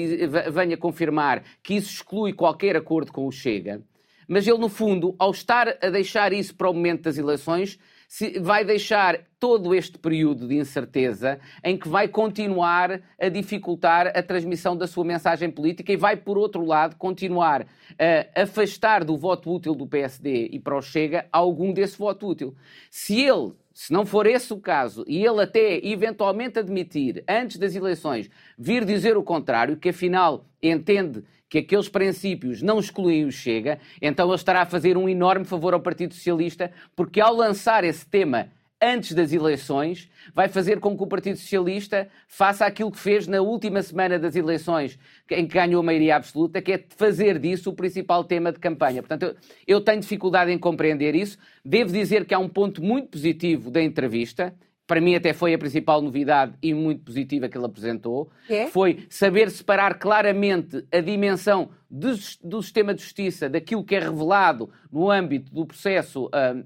venha 0.51 0.77
confirmar 0.77 1.43
que 1.63 1.75
isso 1.75 1.91
exclui 1.91 2.31
qualquer 2.31 2.75
acordo 2.75 3.11
com 3.11 3.25
o 3.25 3.31
Chega. 3.31 3.81
Mas 4.27 4.47
ele, 4.47 4.57
no 4.57 4.69
fundo, 4.69 5.15
ao 5.17 5.31
estar 5.31 5.67
a 5.81 5.89
deixar 5.89 6.31
isso 6.31 6.55
para 6.55 6.69
o 6.69 6.73
momento 6.73 7.03
das 7.03 7.17
eleições, 7.17 7.79
se 8.07 8.39
vai 8.39 8.63
deixar 8.63 9.19
todo 9.39 9.73
este 9.73 9.97
período 9.97 10.47
de 10.47 10.55
incerteza 10.55 11.39
em 11.63 11.77
que 11.77 11.87
vai 11.87 12.07
continuar 12.07 13.01
a 13.19 13.29
dificultar 13.29 14.07
a 14.07 14.23
transmissão 14.23 14.75
da 14.75 14.87
sua 14.87 15.03
mensagem 15.03 15.51
política 15.51 15.91
e 15.91 15.97
vai, 15.97 16.15
por 16.15 16.37
outro 16.37 16.65
lado, 16.65 16.95
continuar 16.95 17.67
a 17.99 18.41
afastar 18.41 19.03
do 19.03 19.17
voto 19.17 19.53
útil 19.53 19.75
do 19.75 19.87
PSD 19.87 20.49
e 20.51 20.59
para 20.59 20.77
o 20.77 20.81
Chega 20.81 21.27
algum 21.31 21.73
desse 21.73 21.97
voto 21.97 22.27
útil. 22.27 22.55
Se 22.89 23.21
ele 23.21 23.53
se 23.75 23.91
não 23.91 24.05
for 24.05 24.25
esse 24.25 24.53
o 24.53 24.57
caso, 24.57 25.03
e 25.05 25.23
ele 25.25 25.41
até 25.41 25.85
eventualmente 25.85 26.57
admitir, 26.57 27.21
antes 27.27 27.57
das 27.57 27.75
eleições, 27.75 28.29
vir 28.57 28.85
dizer 28.85 29.17
o 29.17 29.21
contrário, 29.21 29.75
que 29.75 29.89
afinal 29.89 30.45
entende 30.63 31.21
que 31.49 31.57
aqueles 31.57 31.89
princípios 31.89 32.61
não 32.61 32.79
excluem 32.79 33.25
o 33.25 33.31
Chega, 33.33 33.77
então 34.01 34.27
ele 34.27 34.35
estará 34.35 34.61
a 34.61 34.65
fazer 34.65 34.97
um 34.97 35.09
enorme 35.09 35.43
favor 35.43 35.73
ao 35.73 35.81
Partido 35.81 36.13
Socialista, 36.13 36.71
porque 36.95 37.19
ao 37.19 37.35
lançar 37.35 37.83
esse 37.83 38.07
tema 38.07 38.49
antes 38.85 39.13
das 39.13 39.33
eleições, 39.33 40.09
vai 40.33 40.47
fazer 40.47 40.79
com 40.79 40.95
que 40.95 41.03
o 41.03 41.07
Partido 41.07 41.37
Socialista 41.37 42.07
faça 42.27 42.65
aquilo 42.65 42.91
que 42.91 42.99
fez 42.99 43.27
na 43.27 43.41
última 43.41 43.81
semana 43.81 44.19
das 44.19 44.35
eleições, 44.35 44.97
em 45.31 45.47
que 45.47 45.53
ganhou 45.55 45.81
a 45.81 45.83
maioria 45.83 46.15
absoluta, 46.15 46.61
que 46.61 46.73
é 46.73 46.83
fazer 46.95 47.39
disso 47.39 47.69
o 47.69 47.73
principal 47.73 48.23
tema 48.23 48.51
de 48.51 48.59
campanha. 48.59 49.01
Portanto, 49.01 49.35
eu, 49.67 49.81
tenho 49.81 49.99
dificuldade 49.99 50.51
em 50.51 50.57
compreender 50.57 51.15
isso. 51.15 51.37
Devo 51.63 51.91
dizer 51.91 52.25
que 52.25 52.33
há 52.33 52.39
um 52.39 52.49
ponto 52.49 52.83
muito 52.83 53.09
positivo 53.09 53.71
da 53.71 53.81
entrevista, 53.81 54.55
para 54.87 55.01
mim 55.01 55.15
até 55.15 55.33
foi 55.33 55.53
a 55.53 55.57
principal 55.57 56.01
novidade 56.01 56.53
e 56.61 56.73
muito 56.73 57.03
positiva 57.03 57.49
que 57.49 57.57
ele 57.57 57.65
apresentou, 57.65 58.29
é? 58.49 58.67
foi 58.67 59.05
saber 59.09 59.49
separar 59.49 59.97
claramente 59.97 60.85
a 60.91 60.99
dimensão 60.99 61.69
do, 61.89 62.13
do, 62.43 62.61
sistema 62.61 62.93
de 62.93 63.01
justiça 63.01 63.49
daquilo 63.49 63.83
que 63.83 63.95
é 63.95 63.99
revelado 63.99 64.69
no 64.91 65.09
âmbito 65.09 65.51
do 65.53 65.65
processo 65.65 66.25
uh, 66.27 66.63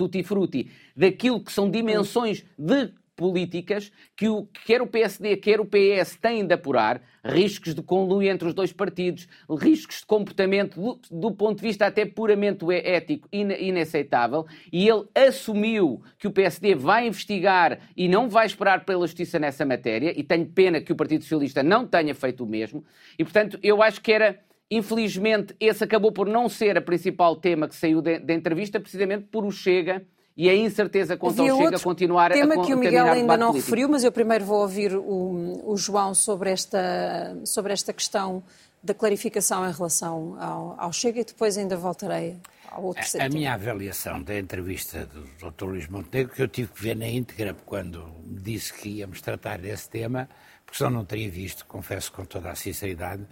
tutti 0.00 0.22
frutti 0.22 0.70
daquilo 0.96 1.44
que 1.44 1.52
são 1.52 1.70
dimensões 1.70 2.42
de 2.56 2.90
políticas 3.14 3.92
que 4.16 4.30
o, 4.30 4.48
quer 4.64 4.80
o 4.80 4.86
PSD, 4.86 5.36
quer 5.36 5.60
o 5.60 5.66
PS 5.66 6.16
têm 6.16 6.46
de 6.46 6.54
apurar, 6.54 7.02
riscos 7.22 7.74
de 7.74 7.82
conluio 7.82 8.30
entre 8.30 8.48
os 8.48 8.54
dois 8.54 8.72
partidos, 8.72 9.28
riscos 9.60 9.98
de 10.00 10.06
comportamento 10.06 10.80
do, 10.80 10.98
do 11.10 11.30
ponto 11.30 11.56
de 11.56 11.62
vista 11.68 11.84
até 11.84 12.06
puramente 12.06 12.64
ético 12.72 13.28
inaceitável, 13.30 14.46
e 14.72 14.88
ele 14.88 15.04
assumiu 15.14 16.02
que 16.18 16.26
o 16.26 16.30
PSD 16.30 16.74
vai 16.74 17.08
investigar 17.08 17.78
e 17.94 18.08
não 18.08 18.26
vai 18.26 18.46
esperar 18.46 18.86
pela 18.86 19.06
justiça 19.06 19.38
nessa 19.38 19.66
matéria, 19.66 20.18
e 20.18 20.24
tenho 20.24 20.46
pena 20.46 20.80
que 20.80 20.90
o 20.90 20.96
Partido 20.96 21.22
Socialista 21.22 21.62
não 21.62 21.86
tenha 21.86 22.14
feito 22.14 22.42
o 22.42 22.46
mesmo, 22.46 22.82
e 23.18 23.24
portanto 23.24 23.58
eu 23.62 23.82
acho 23.82 24.00
que 24.00 24.12
era 24.12 24.40
Infelizmente, 24.70 25.54
esse 25.58 25.82
acabou 25.82 26.12
por 26.12 26.28
não 26.28 26.48
ser 26.48 26.76
o 26.78 26.82
principal 26.82 27.34
tema 27.34 27.66
que 27.66 27.74
saiu 27.74 28.00
da 28.00 28.32
entrevista, 28.32 28.78
precisamente 28.78 29.24
por 29.24 29.44
o 29.44 29.50
Chega 29.50 30.06
e 30.36 30.48
a 30.48 30.54
incerteza 30.54 31.16
quanto 31.16 31.42
ao 31.42 31.58
Chega 31.58 31.78
continuar 31.80 32.30
tema 32.30 32.54
a 32.54 32.56
tema 32.56 32.66
que 32.66 32.72
o 32.72 32.78
Miguel 32.78 33.06
ainda 33.06 33.36
não 33.36 33.48
político. 33.48 33.66
referiu, 33.66 33.88
mas 33.88 34.04
eu 34.04 34.12
primeiro 34.12 34.44
vou 34.44 34.60
ouvir 34.60 34.94
o, 34.94 35.60
o, 35.64 35.76
João 35.76 36.14
sobre 36.14 36.50
esta, 36.50 37.36
sobre 37.44 37.72
esta 37.72 37.92
questão 37.92 38.42
da 38.82 38.94
clarificação 38.94 39.68
em 39.68 39.72
relação 39.72 40.36
ao, 40.40 40.76
ao 40.78 40.92
Chega 40.92 41.20
e 41.20 41.24
depois 41.24 41.58
ainda 41.58 41.76
voltarei 41.76 42.36
ao 42.70 42.84
outro 42.84 43.02
A, 43.20 43.24
a 43.24 43.28
minha 43.28 43.52
avaliação 43.52 44.22
da 44.22 44.38
entrevista 44.38 45.04
do 45.04 45.50
Dr. 45.50 45.64
Luís 45.64 45.88
Montenegro, 45.88 46.32
que 46.32 46.42
eu 46.42 46.48
tive 46.48 46.72
que 46.72 46.80
ver 46.80 46.96
na 46.96 47.08
íntegra 47.08 47.54
quando 47.66 48.02
me 48.24 48.40
disse 48.40 48.72
que 48.72 48.88
íamos 48.88 49.20
tratar 49.20 49.58
desse 49.58 49.90
tema, 49.90 50.28
porque 50.64 50.78
senão 50.78 50.90
não 50.90 51.04
teria 51.04 51.28
visto, 51.28 51.66
confesso 51.66 52.12
com 52.12 52.24
toda 52.24 52.50
a 52.50 52.54
sinceridade, 52.54 53.26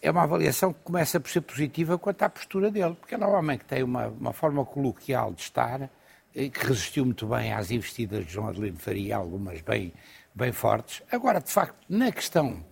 é 0.00 0.10
uma 0.10 0.22
avaliação 0.22 0.72
que 0.72 0.80
começa 0.84 1.18
por 1.18 1.30
ser 1.30 1.40
positiva 1.40 1.98
quanto 1.98 2.22
à 2.22 2.28
postura 2.28 2.70
dele, 2.70 2.94
porque 2.94 3.14
é 3.14 3.18
um 3.18 3.34
homem 3.34 3.58
que 3.58 3.64
tem 3.64 3.82
uma, 3.82 4.08
uma 4.08 4.32
forma 4.32 4.64
coloquial 4.64 5.32
de 5.32 5.42
estar, 5.42 5.90
e 6.34 6.50
que 6.50 6.66
resistiu 6.66 7.04
muito 7.04 7.26
bem 7.26 7.52
às 7.52 7.70
investidas 7.70 8.24
de 8.24 8.32
João 8.32 8.48
Adelino 8.48 8.78
Faria, 8.78 9.16
algumas 9.16 9.60
bem, 9.60 9.92
bem 10.34 10.52
fortes. 10.52 11.02
Agora, 11.10 11.40
de 11.40 11.50
facto, 11.50 11.76
na 11.88 12.12
questão 12.12 12.64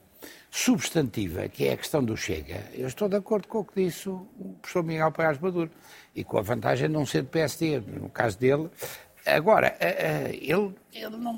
substantiva, 0.51 1.49
que 1.49 1.67
é 1.67 1.73
a 1.73 1.77
questão 1.77 2.03
do 2.05 2.17
Chega, 2.17 2.65
eu 2.73 2.87
estou 2.87 3.09
de 3.09 3.17
acordo 3.17 3.49
com 3.49 3.59
o 3.59 3.65
que 3.65 3.85
disse 3.85 4.09
o 4.09 4.27
professor 4.63 4.85
Miguel 4.85 5.11
Paiás 5.11 5.39
Maduro, 5.39 5.71
e 6.15 6.23
com 6.23 6.39
a 6.39 6.43
vantagem 6.43 6.87
de 6.87 6.95
não 6.95 7.05
ser 7.05 7.23
do 7.23 7.29
PSD, 7.29 7.81
no 7.81 8.09
caso 8.09 8.39
dele. 8.39 8.71
Agora, 9.27 9.77
eh, 9.81 10.31
eh, 10.31 10.39
ele, 10.41 10.75
ele 10.93 11.17
não, 11.17 11.35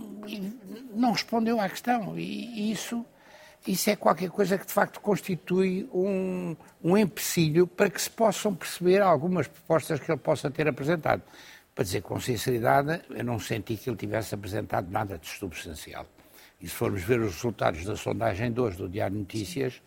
não 0.94 1.12
respondeu 1.12 1.58
à 1.58 1.68
questão, 1.68 2.18
e 2.18 2.70
isso 2.70 3.04
isso 3.66 3.90
é 3.90 3.96
qualquer 3.96 4.30
coisa 4.30 4.56
que 4.56 4.66
de 4.66 4.72
facto 4.72 5.00
constitui 5.00 5.88
um, 5.92 6.56
um 6.82 6.96
empecilho 6.96 7.66
para 7.66 7.90
que 7.90 8.00
se 8.00 8.10
possam 8.10 8.54
perceber 8.54 9.02
algumas 9.02 9.46
propostas 9.46 10.00
que 10.00 10.10
ele 10.10 10.18
possa 10.18 10.50
ter 10.50 10.68
apresentado. 10.68 11.22
Para 11.74 11.84
dizer 11.84 12.02
com 12.02 12.18
sinceridade, 12.18 13.02
eu 13.10 13.24
não 13.24 13.38
senti 13.38 13.76
que 13.76 13.88
ele 13.88 13.96
tivesse 13.96 14.34
apresentado 14.34 14.90
nada 14.90 15.18
de 15.18 15.28
substancial. 15.28 16.06
E 16.60 16.68
se 16.68 16.74
formos 16.74 17.02
ver 17.02 17.20
os 17.20 17.34
resultados 17.34 17.84
da 17.84 17.94
sondagem 17.94 18.50
de 18.50 18.60
hoje 18.60 18.76
do 18.76 18.88
Diário 18.88 19.16
Notícias, 19.16 19.80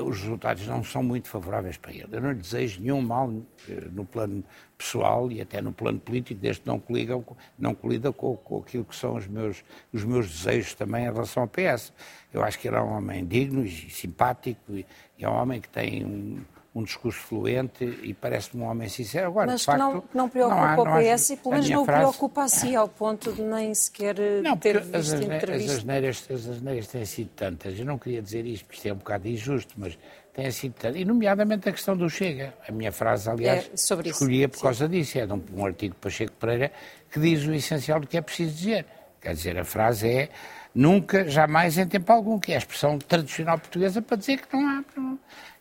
os 0.00 0.20
resultados 0.20 0.66
não 0.66 0.82
são 0.82 1.02
muito 1.02 1.28
favoráveis 1.28 1.76
para 1.76 1.92
ele. 1.92 2.08
Eu 2.10 2.20
não 2.22 2.32
lhe 2.32 2.38
desejo 2.38 2.80
nenhum 2.80 3.02
mal 3.02 3.30
eh, 3.68 3.88
no 3.92 4.06
plano 4.06 4.42
pessoal 4.78 5.30
e 5.30 5.38
até 5.38 5.60
no 5.60 5.70
plano 5.70 6.00
político, 6.00 6.40
desde 6.40 6.62
que 6.62 6.66
não 6.66 6.80
colida, 6.80 7.22
não 7.58 7.74
colida 7.74 8.10
com, 8.10 8.34
com 8.38 8.58
aquilo 8.58 8.86
que 8.86 8.96
são 8.96 9.16
os 9.16 9.26
meus, 9.26 9.62
os 9.92 10.02
meus 10.02 10.26
desejos 10.30 10.74
também 10.74 11.02
em 11.04 11.12
relação 11.12 11.42
ao 11.42 11.48
PS. 11.48 11.92
Eu 12.32 12.42
acho 12.42 12.58
que 12.58 12.68
ele 12.68 12.76
é 12.76 12.80
um 12.80 12.96
homem 12.96 13.26
digno 13.26 13.62
e 13.62 13.90
simpático 13.90 14.72
e 14.72 14.86
é 15.18 15.28
um 15.28 15.34
homem 15.34 15.60
que 15.60 15.68
tem 15.68 16.06
um, 16.06 16.40
um 16.74 16.82
discurso 16.82 17.18
fluente 17.18 17.84
e 18.02 18.12
parece-me 18.14 18.62
um 18.62 18.66
homem 18.66 18.88
sincero. 18.88 19.28
Agora, 19.28 19.52
Mas 19.52 19.60
de 19.60 19.66
facto, 19.66 19.78
não, 19.78 20.04
não 20.14 20.28
preocupa 20.28 20.56
não 20.56 20.64
há, 20.64 20.76
não 20.76 20.82
o 20.82 21.16
PS 21.16 21.30
e 21.30 21.36
pelo 21.36 21.50
menos 21.54 21.70
não 21.70 21.84
frase... 21.84 22.00
preocupa 22.00 22.42
a 22.42 22.48
si 22.48 22.76
ao 22.76 22.88
ponto 22.88 23.32
de 23.32 23.42
nem 23.42 23.74
sequer 23.74 24.16
não, 24.42 24.56
ter 24.56 24.80
visto 24.80 24.96
as, 24.96 25.12
entrevista. 25.12 25.72
As 25.72 25.78
asneiras, 25.78 26.26
as 26.30 26.48
asneiras 26.48 26.86
têm 26.86 27.04
sido 27.04 27.30
tantas. 27.34 27.78
Eu 27.78 27.86
não 27.86 27.98
queria 27.98 28.22
dizer 28.22 28.46
isto, 28.46 28.64
porque 28.66 28.76
isto 28.76 28.86
é 28.86 28.92
um 28.92 28.96
bocado 28.96 29.26
injusto, 29.26 29.74
mas 29.76 29.98
têm 30.32 30.50
sido 30.50 30.74
tantas. 30.74 31.00
E 31.00 31.04
nomeadamente 31.04 31.68
a 31.68 31.72
questão 31.72 31.96
do 31.96 32.08
Chega. 32.08 32.54
A 32.68 32.70
minha 32.70 32.92
frase, 32.92 33.28
aliás, 33.28 33.70
é 33.72 33.76
sobre 33.76 34.10
escolhia 34.10 34.48
por 34.48 34.60
causa 34.60 34.88
disso. 34.88 35.18
É 35.18 35.26
de 35.26 35.32
um, 35.32 35.42
um 35.54 35.66
artigo 35.66 35.94
de 35.94 36.00
Pacheco 36.00 36.32
Pereira 36.34 36.70
que 37.10 37.18
diz 37.18 37.44
o 37.46 37.52
essencial 37.52 37.98
do 37.98 38.06
que 38.06 38.16
é 38.16 38.20
preciso 38.20 38.54
dizer. 38.54 38.86
Quer 39.20 39.32
dizer, 39.32 39.58
a 39.58 39.64
frase 39.64 40.08
é 40.08 40.28
nunca, 40.74 41.28
jamais, 41.28 41.76
em 41.76 41.88
tempo 41.88 42.12
algum, 42.12 42.38
que 42.38 42.52
é 42.52 42.54
a 42.54 42.58
expressão 42.58 42.98
tradicional 42.98 43.58
portuguesa 43.58 44.00
para 44.00 44.16
dizer 44.16 44.46
que 44.46 44.56
não 44.56 44.68
há, 44.68 44.84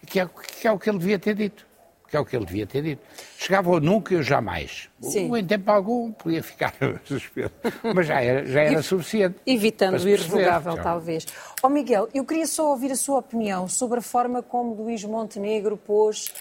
que 0.06 0.20
é, 0.20 0.30
que 0.60 0.68
é 0.68 0.72
o 0.72 0.80
que 0.80 0.90
ele 0.90 1.00
devia 1.00 1.20
ter 1.20 1.36
dito. 1.36 1.66
Que 2.10 2.16
é 2.16 2.20
o 2.20 2.26
que 2.26 2.36
ele 2.36 2.46
devia 2.46 2.66
ter 2.66 2.82
dito. 2.82 3.02
Chegava 3.38 3.70
o 3.70 3.80
nunca 3.82 4.14
e 4.14 4.18
o 4.18 4.24
jamais. 4.24 4.90
Sim. 5.02 5.36
Em 5.36 5.46
tempo 5.46 5.70
algum 5.70 6.12
podia 6.12 6.42
ficar 6.42 6.74
suspenso. 7.04 7.52
Mas 7.94 8.08
já 8.08 8.22
era, 8.22 8.46
já 8.46 8.62
era 8.62 8.82
suficiente. 8.82 9.36
Evitando 9.46 10.02
o 10.02 10.08
irrevogável, 10.08 10.82
talvez. 10.82 11.26
Ó 11.62 11.68
oh, 11.68 11.70
Miguel, 11.70 12.08
eu 12.14 12.24
queria 12.24 12.48
só 12.48 12.70
ouvir 12.70 12.92
a 12.92 12.96
sua 12.96 13.20
opinião 13.20 13.68
sobre 13.68 14.00
a 14.00 14.02
forma 14.02 14.42
como 14.42 14.74
Luís 14.74 15.04
Montenegro 15.04 15.76
pôs 15.76 16.32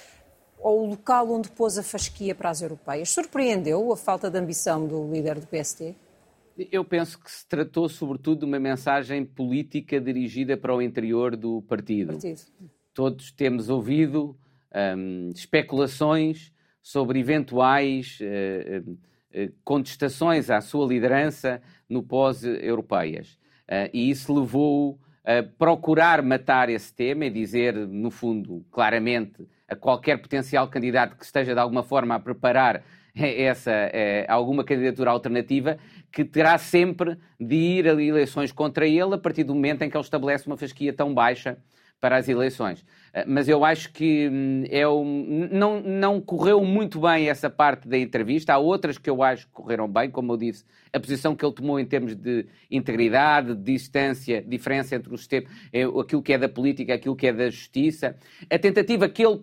ou 0.59 0.85
o 0.85 0.87
local 0.91 1.31
onde 1.31 1.51
pôs 1.51 1.79
a 1.79 1.83
fasquia 1.83 2.35
para 2.35 2.51
as 2.51 2.63
europeias. 2.63 3.11
Surpreendeu 3.11 3.93
a 3.93 3.97
falta 3.97 4.31
de 4.31 4.39
ambição 4.39 4.87
do 4.87 5.13
líder 5.13 5.39
do 5.39 5.47
PST? 5.47 5.95
Eu 6.73 6.85
penso 6.85 7.19
que 7.19 7.31
se 7.31 7.47
tratou, 7.47 7.89
sobretudo, 7.89 8.41
de 8.41 8.45
uma 8.47 8.59
mensagem 8.59 9.25
política 9.25 10.01
dirigida 10.01 10.57
para 10.57 10.75
o 10.75 10.81
interior 10.81 11.37
do 11.37 11.61
partido. 11.63 12.15
partido. 12.15 12.41
Todos 12.97 13.31
temos 13.31 13.69
ouvido 13.69 14.35
um, 14.75 15.29
especulações 15.35 16.51
sobre 16.83 17.21
eventuais 17.21 18.19
uh, 18.23 18.91
uh, 18.91 19.53
contestações 19.63 20.49
à 20.49 20.63
sua 20.63 20.87
liderança 20.87 21.61
no 21.87 22.03
pós-europeias. 22.03 23.35
Uh, 23.69 23.93
e 23.93 24.09
isso 24.09 24.33
levou 24.35 24.99
a 25.23 25.43
procurar 25.43 26.23
matar 26.23 26.71
esse 26.71 26.91
tema 26.95 27.27
e 27.27 27.31
dizer, 27.31 27.75
no 27.75 28.11
fundo, 28.11 28.65
claramente, 28.71 29.47
a 29.69 29.77
qualquer 29.77 30.17
potencial 30.17 30.67
candidato 30.69 31.19
que 31.19 31.25
esteja 31.27 31.53
de 31.53 31.61
alguma 31.61 31.83
forma 31.83 32.15
a 32.15 32.19
preparar 32.19 32.83
essa 33.15 33.73
alguma 34.29 34.65
candidatura 34.65 35.11
alternativa 35.11 35.79
que 36.13 36.25
terá 36.25 36.57
sempre 36.57 37.19
de 37.39 37.57
ir 37.57 37.89
a 37.89 37.93
eleições 37.93 38.53
contra 38.53 38.87
ele 38.87 39.15
a 39.15 39.19
partir 39.19 39.43
do 39.43 39.55
momento 39.55 39.83
em 39.83 39.91
que 39.91 39.97
ele 39.97 40.05
estabelece 40.05 40.47
uma 40.47 40.57
fasquia 40.57 40.93
tão 40.93 41.13
baixa 41.13 41.59
para 42.01 42.17
as 42.17 42.29
eleições. 42.29 42.85
Eh, 43.13 43.25
mas 43.27 43.49
eu 43.49 43.65
acho 43.65 43.93
que 43.93 44.29
hum, 44.29 44.65
é 44.69 44.87
um, 44.87 45.49
não, 45.51 45.81
não 45.81 46.21
correu 46.21 46.63
muito 46.65 47.01
bem 47.01 47.29
essa 47.29 47.49
parte 47.49 47.89
da 47.89 47.99
entrevista. 47.99 48.53
Há 48.53 48.59
outras 48.59 48.99
que 48.99 49.09
eu 49.09 49.23
acho 49.23 49.47
que 49.47 49.53
correram 49.53 49.89
bem, 49.89 50.11
como 50.11 50.33
eu 50.33 50.37
disse, 50.37 50.65
a 50.93 51.01
posição 51.01 51.35
que 51.35 51.45
ele 51.45 51.55
tomou 51.55 51.81
em 51.81 51.87
termos 51.87 52.15
de 52.15 52.47
integridade, 52.71 53.55
de 53.55 53.73
distância, 53.73 54.43
diferença 54.43 54.95
entre 54.95 55.13
o 55.13 55.17
sistema, 55.17 55.47
é, 55.73 55.83
aquilo 55.83 56.23
que 56.23 56.33
é 56.33 56.39
da 56.39 56.49
política, 56.49 56.95
aquilo 56.95 57.17
que 57.17 57.27
é 57.27 57.33
da 57.33 57.49
justiça. 57.49 58.17
A 58.51 58.59
tentativa 58.59 59.09
que 59.09 59.25
ele 59.25 59.43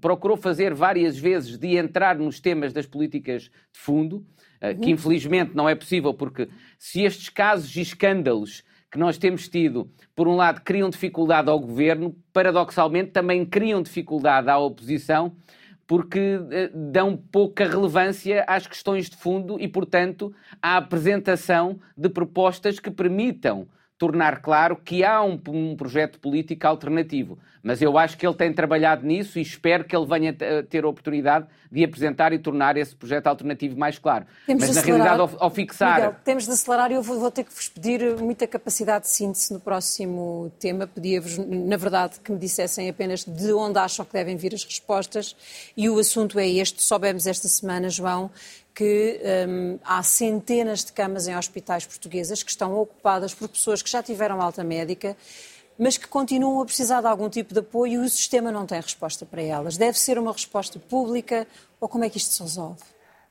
procurou 0.00 0.36
fazer 0.36 0.74
várias 0.74 1.18
vezes 1.18 1.58
de 1.58 1.76
entrar 1.76 2.16
nos 2.16 2.38
temas 2.38 2.72
das 2.72 2.86
políticas 2.86 3.44
de 3.44 3.80
fundo, 3.80 4.24
eh, 4.60 4.74
que 4.74 4.86
uhum. 4.86 4.90
infelizmente 4.90 5.56
não 5.56 5.68
é 5.68 5.74
possível, 5.74 6.14
porque 6.14 6.48
se 6.78 7.02
estes 7.02 7.28
casos 7.28 7.74
e 7.74 7.80
escândalos 7.80 8.62
que 8.92 8.98
nós 8.98 9.16
temos 9.16 9.48
tido, 9.48 9.90
por 10.14 10.28
um 10.28 10.36
lado, 10.36 10.60
criam 10.60 10.90
dificuldade 10.90 11.48
ao 11.48 11.58
governo, 11.58 12.14
paradoxalmente 12.30 13.10
também 13.10 13.42
criam 13.42 13.82
dificuldade 13.82 14.50
à 14.50 14.58
oposição, 14.58 15.32
porque 15.86 16.38
eh, 16.50 16.70
dão 16.74 17.16
pouca 17.16 17.66
relevância 17.66 18.44
às 18.46 18.66
questões 18.66 19.08
de 19.08 19.16
fundo 19.16 19.58
e, 19.58 19.66
portanto, 19.66 20.30
à 20.60 20.76
apresentação 20.76 21.80
de 21.96 22.10
propostas 22.10 22.78
que 22.78 22.90
permitam 22.90 23.66
tornar 23.98 24.42
claro 24.42 24.76
que 24.76 25.04
há 25.04 25.22
um, 25.22 25.40
um, 25.48 25.76
projeto 25.76 26.18
político 26.18 26.66
alternativo. 26.66 27.38
Mas 27.62 27.80
eu 27.80 27.96
acho 27.96 28.18
que 28.18 28.26
ele 28.26 28.34
tem 28.34 28.52
trabalhado 28.52 29.06
nisso 29.06 29.38
e 29.38 29.42
espero 29.42 29.84
que 29.84 29.94
ele 29.94 30.04
venha 30.04 30.34
ter 30.68 30.84
a 30.84 30.88
oportunidade 30.88 31.46
de 31.70 31.84
apresentar 31.84 32.32
e 32.32 32.38
tornar 32.38 32.76
esse 32.76 32.94
projeto 32.94 33.28
alternativo 33.28 33.78
mais 33.78 33.98
claro. 33.98 34.26
Temos 34.44 34.66
Mas, 34.66 34.74
na 34.74 34.80
acelerar. 34.80 35.06
realidade, 35.06 35.36
ao, 35.36 35.44
ao 35.44 35.50
fixar. 35.50 35.94
Miguel, 35.94 36.16
temos 36.24 36.44
de 36.44 36.50
acelerar 36.50 36.90
e 36.90 36.94
eu 36.94 37.02
vou, 37.02 37.20
vou, 37.20 37.30
ter 37.30 37.44
que 37.44 37.54
vos 37.54 37.68
pedir 37.68 38.16
muita 38.18 38.46
capacidade 38.48 39.04
de 39.04 39.10
síntese 39.10 39.52
no 39.52 39.60
próximo 39.60 40.52
tema. 40.58 40.88
Pedia-vos, 40.88 41.38
na 41.38 41.76
verdade, 41.76 42.18
que 42.18 42.32
me 42.32 42.38
dissessem 42.38 42.88
apenas 42.88 43.24
de 43.24 43.52
onde 43.52 43.78
acham 43.78 44.04
que 44.04 44.12
devem 44.12 44.36
vir 44.36 44.52
as 44.52 44.64
respostas. 44.64 45.36
E 45.76 45.88
o 45.88 45.98
assunto 46.00 46.40
é 46.40 46.48
este. 46.48 46.82
Soubemos 46.82 47.28
esta 47.28 47.46
semana, 47.46 47.88
João, 47.88 48.28
que 48.74 49.20
um, 49.48 49.78
há 49.84 50.02
centenas 50.02 50.84
de 50.84 50.92
camas 50.92 51.28
em 51.28 51.36
hospitais 51.36 51.86
portuguesas 51.86 52.42
que 52.42 52.50
estão 52.50 52.74
ocupadas 52.74 53.34
por 53.34 53.48
pessoas 53.48 53.82
que 53.82 53.90
já 53.90 54.02
tiveram 54.02 54.40
alta 54.40 54.64
médica, 54.64 55.16
mas 55.78 55.96
que 55.96 56.06
continuam 56.06 56.60
a 56.60 56.64
precisar 56.64 57.00
de 57.00 57.06
algum 57.06 57.28
tipo 57.28 57.52
de 57.52 57.60
apoio 57.60 58.02
e 58.02 58.06
o 58.06 58.08
sistema 58.08 58.50
não 58.52 58.66
tem 58.66 58.80
resposta 58.80 59.26
para 59.26 59.42
elas. 59.42 59.76
Deve 59.76 59.98
ser 59.98 60.18
uma 60.18 60.32
resposta 60.32 60.78
pública 60.78 61.46
ou 61.80 61.88
como 61.88 62.04
é 62.04 62.10
que 62.10 62.18
isto 62.18 62.32
se 62.32 62.42
resolve? 62.42 62.80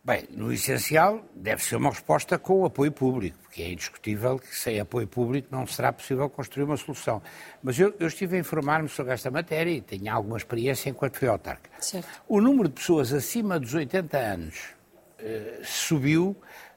Bem, 0.03 0.27
no 0.31 0.51
essencial, 0.51 1.23
deve 1.35 1.63
ser 1.63 1.75
uma 1.75 1.91
resposta 1.91 2.39
com 2.39 2.61
o 2.61 2.65
apoio 2.65 2.91
público, 2.91 3.37
porque 3.43 3.61
é 3.61 3.71
indiscutível 3.71 4.39
que 4.39 4.55
sem 4.55 4.79
apoio 4.79 5.07
público 5.07 5.47
não 5.51 5.67
será 5.67 5.93
possível 5.93 6.27
construir 6.27 6.63
uma 6.63 6.75
solução. 6.75 7.21
Mas 7.61 7.79
eu, 7.79 7.93
eu 7.99 8.07
estive 8.07 8.35
a 8.35 8.39
informar-me 8.39 8.89
sobre 8.89 9.13
esta 9.13 9.29
matéria 9.29 9.69
e 9.69 9.79
tenho 9.79 10.11
alguma 10.11 10.37
experiência 10.37 10.89
enquanto 10.89 11.17
fui 11.17 11.27
autarca. 11.27 11.69
Certo. 11.79 12.07
O 12.27 12.41
número 12.41 12.67
de 12.67 12.73
pessoas 12.73 13.13
acima 13.13 13.59
dos 13.59 13.75
80 13.75 14.17
anos 14.17 14.80
subiu, 15.63 16.35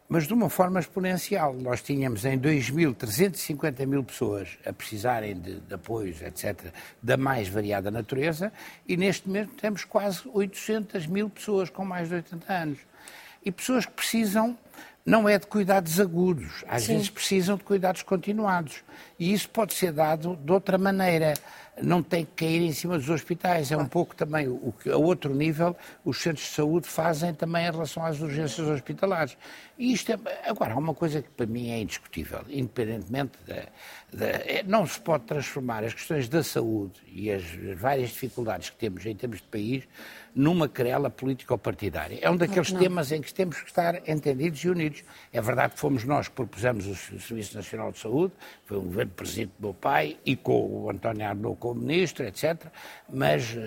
mas 0.08 0.26
de 0.26 0.34
uma 0.34 0.50
forma 0.50 0.78
exponencial. 0.78 1.54
Nós 1.54 1.82
tínhamos 1.82 2.24
em 2.24 2.38
2000 2.38 2.94
350 2.94 3.86
mil 3.86 4.04
pessoas 4.04 4.58
a 4.64 4.72
precisarem 4.72 5.34
de, 5.34 5.60
de, 5.60 5.74
apoios, 5.74 6.20
etc., 6.22 6.72
da 7.02 7.16
mais 7.16 7.48
variada 7.48 7.90
natureza, 7.90 8.52
e 8.86 8.96
neste 8.96 9.26
momento 9.26 9.54
temos 9.54 9.84
quase 9.84 10.22
800 10.32 11.06
mil 11.06 11.30
pessoas 11.30 11.70
com 11.70 11.84
mais 11.84 12.08
de 12.08 12.16
80 12.16 12.52
anos. 12.52 12.78
E 13.44 13.50
pessoas 13.50 13.86
que 13.86 13.92
precisam 13.92 14.56
não 15.04 15.28
é 15.28 15.38
de 15.38 15.46
cuidados 15.46 16.00
agudos, 16.00 16.64
às 16.66 16.84
Sim. 16.84 16.94
vezes 16.94 17.10
precisam 17.10 17.56
de 17.56 17.64
cuidados 17.64 18.02
continuados. 18.02 18.82
E 19.18 19.32
isso 19.32 19.48
pode 19.50 19.74
ser 19.74 19.92
dado 19.92 20.36
de 20.36 20.50
outra 20.50 20.78
maneira. 20.78 21.34
Não 21.82 22.02
tem 22.02 22.24
que 22.24 22.44
cair 22.44 22.62
em 22.62 22.72
cima 22.72 22.96
dos 22.96 23.10
hospitais. 23.10 23.70
É 23.70 23.76
um 23.76 23.86
pouco 23.86 24.14
também 24.14 24.48
o 24.48 24.72
que, 24.72 24.90
a 24.90 24.96
outro 24.96 25.34
nível, 25.34 25.76
os 26.04 26.22
centros 26.22 26.46
de 26.46 26.52
saúde 26.52 26.88
fazem 26.88 27.34
também 27.34 27.66
em 27.66 27.70
relação 27.70 28.04
às 28.04 28.20
urgências 28.20 28.66
hospitalares. 28.66 29.36
E 29.76 29.92
isto 29.92 30.12
é, 30.12 30.18
agora, 30.48 30.72
há 30.72 30.78
uma 30.78 30.94
coisa 30.94 31.20
que 31.20 31.28
para 31.30 31.46
mim 31.46 31.70
é 31.70 31.80
indiscutível, 31.80 32.42
independentemente 32.48 33.32
da. 33.46 33.66
da 34.12 34.26
é, 34.26 34.62
não 34.64 34.86
se 34.86 35.00
pode 35.00 35.24
transformar 35.24 35.82
as 35.82 35.92
questões 35.92 36.28
da 36.28 36.44
saúde 36.44 37.00
e 37.08 37.30
as 37.30 37.42
várias 37.76 38.10
dificuldades 38.10 38.70
que 38.70 38.76
temos 38.76 39.04
em 39.04 39.14
termos 39.16 39.38
de 39.38 39.48
país 39.48 39.84
numa 40.34 40.68
querela 40.68 41.10
político-partidária. 41.10 42.18
É 42.20 42.30
um 42.30 42.36
daqueles 42.36 42.72
temas 42.72 43.12
em 43.12 43.20
que 43.20 43.32
temos 43.32 43.60
que 43.60 43.68
estar 43.68 44.08
entendidos 44.08 44.63
e 44.64 44.68
unidos. 44.68 45.04
É 45.32 45.40
verdade 45.40 45.74
que 45.74 45.80
fomos 45.80 46.04
nós 46.04 46.28
que 46.28 46.34
propusemos 46.34 46.86
o 46.86 46.94
Serviço 46.94 47.56
Nacional 47.56 47.92
de 47.92 47.98
Saúde, 47.98 48.32
foi 48.64 48.78
um 48.78 48.84
governo 48.84 49.12
presente 49.12 49.52
do 49.58 49.66
meu 49.66 49.74
pai 49.74 50.16
e 50.24 50.36
com 50.36 50.84
o 50.84 50.90
António 50.90 51.26
Arnaud 51.26 51.56
como 51.58 51.80
ministro, 51.80 52.24
etc. 52.24 52.66
Mas 53.12 53.52
uh, 53.52 53.58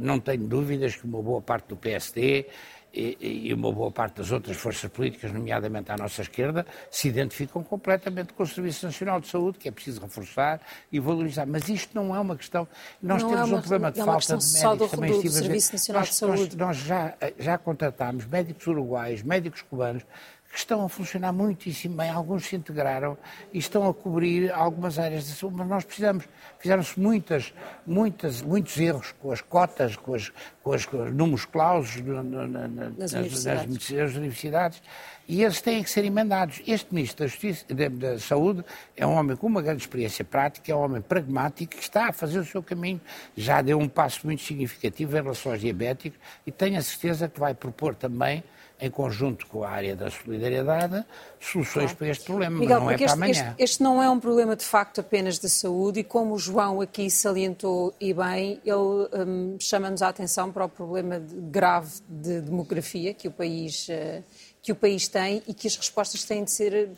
não 0.00 0.18
tenho 0.18 0.46
dúvidas 0.46 0.96
que 0.96 1.04
uma 1.04 1.22
boa 1.22 1.40
parte 1.40 1.68
do 1.68 1.76
PSD 1.76 2.46
e, 2.92 3.52
uma 3.52 3.70
boa 3.70 3.90
parte 3.90 4.16
das 4.16 4.32
outras 4.32 4.56
forças 4.56 4.90
políticas, 4.90 5.32
nomeadamente 5.32 5.92
à 5.92 5.96
nossa 5.96 6.22
esquerda, 6.22 6.66
se 6.90 7.08
identificam 7.08 7.62
completamente 7.62 8.32
com 8.32 8.42
o 8.42 8.46
Serviço 8.46 8.86
Nacional 8.86 9.20
de 9.20 9.28
Saúde, 9.28 9.58
que 9.58 9.68
é 9.68 9.70
preciso 9.70 10.00
reforçar 10.00 10.60
e 10.90 10.98
valorizar. 10.98 11.46
Mas 11.46 11.68
isto 11.68 11.94
não 11.94 12.14
é 12.14 12.20
uma 12.20 12.36
questão. 12.36 12.66
Nós 13.02 13.22
não 13.22 13.30
temos 13.30 13.42
é 13.42 13.52
uma, 13.52 13.58
um 13.58 13.60
problema 13.60 13.92
de 13.92 14.00
é 14.00 14.04
falta 14.04 14.36
de 14.36 14.60
médicos 14.60 14.90
também. 14.90 15.12
Do, 15.12 15.22
do 15.22 15.30
Serviço 15.30 15.72
Nacional 15.72 16.00
nós, 16.00 16.08
de 16.08 16.14
Saúde. 16.14 16.56
Nós, 16.56 16.56
nós 16.56 16.76
já, 16.78 17.14
já 17.38 17.58
contratámos 17.58 18.26
médicos 18.26 18.66
uruguaios, 18.66 19.22
médicos 19.22 19.62
cubanos, 19.62 20.04
que 20.50 20.58
estão 20.58 20.84
a 20.84 20.88
funcionar 20.88 21.32
muitíssimo 21.32 21.96
bem, 21.96 22.10
alguns 22.10 22.46
se 22.46 22.56
integraram 22.56 23.18
e 23.52 23.58
estão 23.58 23.88
a 23.88 23.92
cobrir 23.92 24.50
algumas 24.50 24.98
áreas 24.98 25.26
de 25.26 25.32
saúde, 25.32 25.56
mas 25.58 25.68
nós 25.68 25.84
precisamos, 25.84 26.24
fizeram-se 26.58 26.98
muitas, 26.98 27.52
muitas, 27.86 28.40
muitos 28.40 28.78
erros 28.78 29.14
com 29.20 29.30
as 29.30 29.42
cotas, 29.42 29.96
com, 29.96 30.14
as, 30.14 30.32
com, 30.62 30.72
as, 30.72 30.86
com 30.86 31.04
os 31.04 31.12
números 31.12 31.44
clausos 31.44 32.00
na, 32.02 32.22
na, 32.22 32.46
na, 32.46 32.68
nas, 32.68 33.12
universidades. 33.12 33.90
nas, 33.90 34.14
universidades 34.14 34.82
e 35.28 35.42
esses 35.42 35.60
têm 35.60 35.82
que 35.82 35.90
ser 35.90 36.06
emendados. 36.06 36.62
Este 36.66 36.94
Ministro 36.94 37.24
da, 37.24 37.28
Justiça, 37.28 37.66
da, 37.68 37.88
da, 37.88 38.18
Saúde 38.18 38.64
é 38.96 39.06
um 39.06 39.12
homem 39.12 39.36
com 39.36 39.46
uma 39.46 39.60
grande 39.60 39.82
experiência 39.82 40.24
prática, 40.24 40.72
é 40.72 40.74
um 40.74 40.80
homem 40.80 41.02
pragmático 41.02 41.76
que 41.76 41.82
está 41.82 42.08
a 42.08 42.12
fazer 42.12 42.38
o 42.38 42.44
seu 42.44 42.62
caminho, 42.62 43.00
já 43.36 43.60
deu 43.60 43.78
um 43.78 43.88
passo 43.88 44.20
muito 44.24 44.42
significativo 44.42 45.14
em 45.14 45.22
relação 45.22 45.52
aos 45.52 45.60
diabéticos 45.60 46.18
e 46.46 46.50
tenho 46.50 46.78
a 46.78 46.82
certeza 46.82 47.28
que 47.28 47.38
vai 47.38 47.52
propor 47.52 47.94
também 47.94 48.42
em 48.80 48.90
conjunto 48.90 49.46
com 49.46 49.64
a 49.64 49.70
área 49.70 49.96
da 49.96 50.10
solidariedade, 50.10 51.04
soluções 51.40 51.86
claro. 51.86 51.96
para 51.96 52.08
este 52.08 52.24
problema, 52.24 52.58
Miguel, 52.58 52.80
mas 52.80 52.84
não 52.84 52.90
é 52.90 52.96
para 52.96 53.04
este, 53.04 53.14
amanhã. 53.14 53.32
Este, 53.32 53.62
este, 53.62 53.82
não 53.82 54.02
é 54.02 54.08
um 54.08 54.20
problema 54.20 54.54
de 54.54 54.64
facto 54.64 55.00
apenas 55.00 55.38
de 55.38 55.48
saúde 55.48 56.00
e 56.00 56.04
como 56.04 56.34
o 56.34 56.38
João 56.38 56.80
aqui 56.80 57.10
salientou 57.10 57.92
e 58.00 58.14
bem, 58.14 58.60
ele 58.64 58.76
um, 58.76 59.56
chama-nos 59.58 60.00
a 60.00 60.08
atenção 60.08 60.52
para 60.52 60.64
o 60.64 60.68
problema 60.68 61.18
de, 61.18 61.34
grave 61.34 62.00
de 62.08 62.40
demografia 62.40 63.12
que 63.12 63.26
o 63.26 63.32
país 63.32 63.88
uh, 63.88 64.22
que 64.62 64.70
o 64.70 64.76
país 64.76 65.08
tem 65.08 65.42
e 65.46 65.54
que 65.54 65.66
as 65.66 65.76
respostas 65.76 66.24
têm 66.24 66.44
de 66.44 66.50
ser 66.50 66.90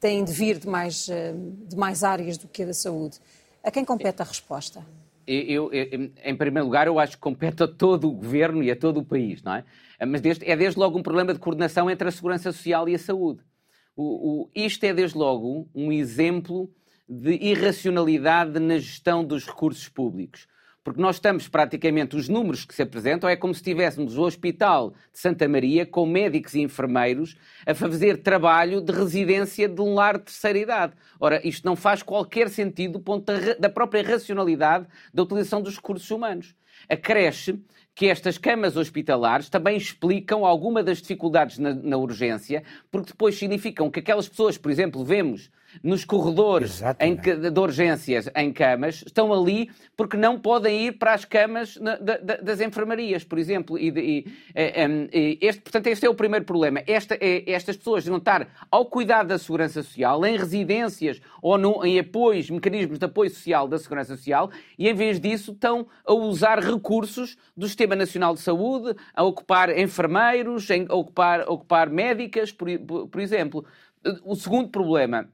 têm 0.00 0.24
de 0.24 0.32
vir 0.32 0.58
de 0.58 0.68
mais 0.68 1.06
uh, 1.08 1.12
de 1.68 1.76
mais 1.76 2.02
áreas 2.02 2.36
do 2.36 2.48
que 2.48 2.64
a 2.64 2.66
da 2.66 2.74
saúde. 2.74 3.18
A 3.62 3.70
quem 3.70 3.84
compete 3.84 4.22
a 4.22 4.24
resposta? 4.24 4.84
Eu, 5.30 5.70
eu, 5.70 6.10
em 6.24 6.36
primeiro 6.36 6.64
lugar, 6.64 6.86
eu 6.86 6.98
acho 6.98 7.12
que 7.12 7.18
compete 7.18 7.62
a 7.62 7.68
todo 7.68 8.08
o 8.08 8.12
governo 8.12 8.62
e 8.62 8.70
a 8.70 8.76
todo 8.76 9.00
o 9.00 9.04
país, 9.04 9.42
não 9.42 9.56
é? 9.56 9.64
Mas 10.06 10.22
desde, 10.22 10.50
é 10.50 10.56
desde 10.56 10.80
logo 10.80 10.98
um 10.98 11.02
problema 11.02 11.34
de 11.34 11.38
coordenação 11.38 11.90
entre 11.90 12.08
a 12.08 12.10
segurança 12.10 12.50
social 12.50 12.88
e 12.88 12.94
a 12.94 12.98
saúde. 12.98 13.42
O, 13.94 14.44
o, 14.44 14.50
isto 14.54 14.84
é 14.84 14.94
desde 14.94 15.18
logo 15.18 15.68
um 15.74 15.92
exemplo 15.92 16.72
de 17.06 17.32
irracionalidade 17.34 18.58
na 18.58 18.78
gestão 18.78 19.22
dos 19.22 19.44
recursos 19.44 19.86
públicos. 19.88 20.48
Porque 20.84 21.00
nós 21.00 21.16
estamos 21.16 21.48
praticamente, 21.48 22.16
os 22.16 22.28
números 22.28 22.64
que 22.64 22.74
se 22.74 22.82
apresentam 22.82 23.28
é 23.28 23.36
como 23.36 23.54
se 23.54 23.62
tivéssemos 23.62 24.16
o 24.16 24.22
Hospital 24.22 24.94
de 25.12 25.18
Santa 25.18 25.46
Maria 25.48 25.84
com 25.84 26.06
médicos 26.06 26.54
e 26.54 26.60
enfermeiros 26.60 27.36
a 27.66 27.74
fazer 27.74 28.22
trabalho 28.22 28.80
de 28.80 28.92
residência 28.92 29.68
de 29.68 29.80
um 29.80 29.94
lar 29.94 30.16
de 30.18 30.24
terceira 30.24 30.58
idade. 30.58 30.94
Ora, 31.20 31.46
isto 31.46 31.66
não 31.66 31.76
faz 31.76 32.02
qualquer 32.02 32.48
sentido 32.48 32.92
do 32.92 33.00
ponto 33.00 33.30
da, 33.58 33.68
própria 33.68 34.02
racionalidade 34.02 34.86
da 35.12 35.22
utilização 35.22 35.60
dos 35.60 35.76
recursos 35.76 36.10
humanos. 36.10 36.54
Acresce 36.88 37.60
que 37.94 38.06
estas 38.06 38.38
camas 38.38 38.76
hospitalares 38.76 39.50
também 39.50 39.76
explicam 39.76 40.46
alguma 40.46 40.84
das 40.84 41.02
dificuldades 41.02 41.58
na, 41.58 41.74
na 41.74 41.96
urgência, 41.96 42.62
porque 42.90 43.10
depois 43.10 43.36
significam 43.36 43.90
que 43.90 43.98
aquelas 43.98 44.28
pessoas, 44.28 44.56
por 44.56 44.70
exemplo, 44.70 45.04
vemos 45.04 45.50
nos 45.82 46.04
corredores 46.04 46.82
em, 47.00 47.14
de 47.14 47.60
urgências 47.60 48.28
em 48.34 48.52
camas, 48.52 49.02
estão 49.06 49.32
ali 49.32 49.70
porque 49.96 50.16
não 50.16 50.38
podem 50.38 50.86
ir 50.86 50.92
para 50.92 51.14
as 51.14 51.24
camas 51.24 51.76
na, 51.76 51.96
da, 51.96 52.16
das 52.16 52.60
enfermarias, 52.60 53.24
por 53.24 53.38
exemplo. 53.38 53.78
E, 53.78 53.88
e, 53.88 54.26
e, 55.12 55.38
este, 55.40 55.60
portanto, 55.60 55.86
este 55.88 56.06
é 56.06 56.10
o 56.10 56.14
primeiro 56.14 56.44
problema. 56.44 56.82
Esta, 56.86 57.16
é, 57.20 57.50
estas 57.50 57.76
pessoas 57.76 58.06
vão 58.06 58.18
estar 58.18 58.48
ao 58.70 58.86
cuidado 58.86 59.28
da 59.28 59.38
segurança 59.38 59.82
social, 59.82 60.24
em 60.24 60.36
residências 60.36 61.20
ou 61.42 61.58
no, 61.58 61.84
em 61.84 61.98
apoios, 61.98 62.50
mecanismos 62.50 62.98
de 62.98 63.04
apoio 63.04 63.30
social 63.30 63.66
da 63.66 63.78
segurança 63.78 64.16
social, 64.16 64.50
e 64.78 64.88
em 64.88 64.94
vez 64.94 65.20
disso 65.20 65.52
estão 65.52 65.86
a 66.06 66.12
usar 66.12 66.60
recursos 66.60 67.36
do 67.56 67.66
Sistema 67.66 67.96
Nacional 67.96 68.34
de 68.34 68.40
Saúde, 68.40 68.94
a 69.14 69.22
ocupar 69.24 69.76
enfermeiros, 69.76 70.68
a 70.70 70.94
ocupar, 70.94 71.40
a 71.40 71.50
ocupar 71.50 71.90
médicas, 71.90 72.52
por, 72.52 72.68
por, 72.80 73.08
por 73.08 73.20
exemplo. 73.20 73.64
O 74.24 74.36
segundo 74.36 74.68
problema 74.68 75.28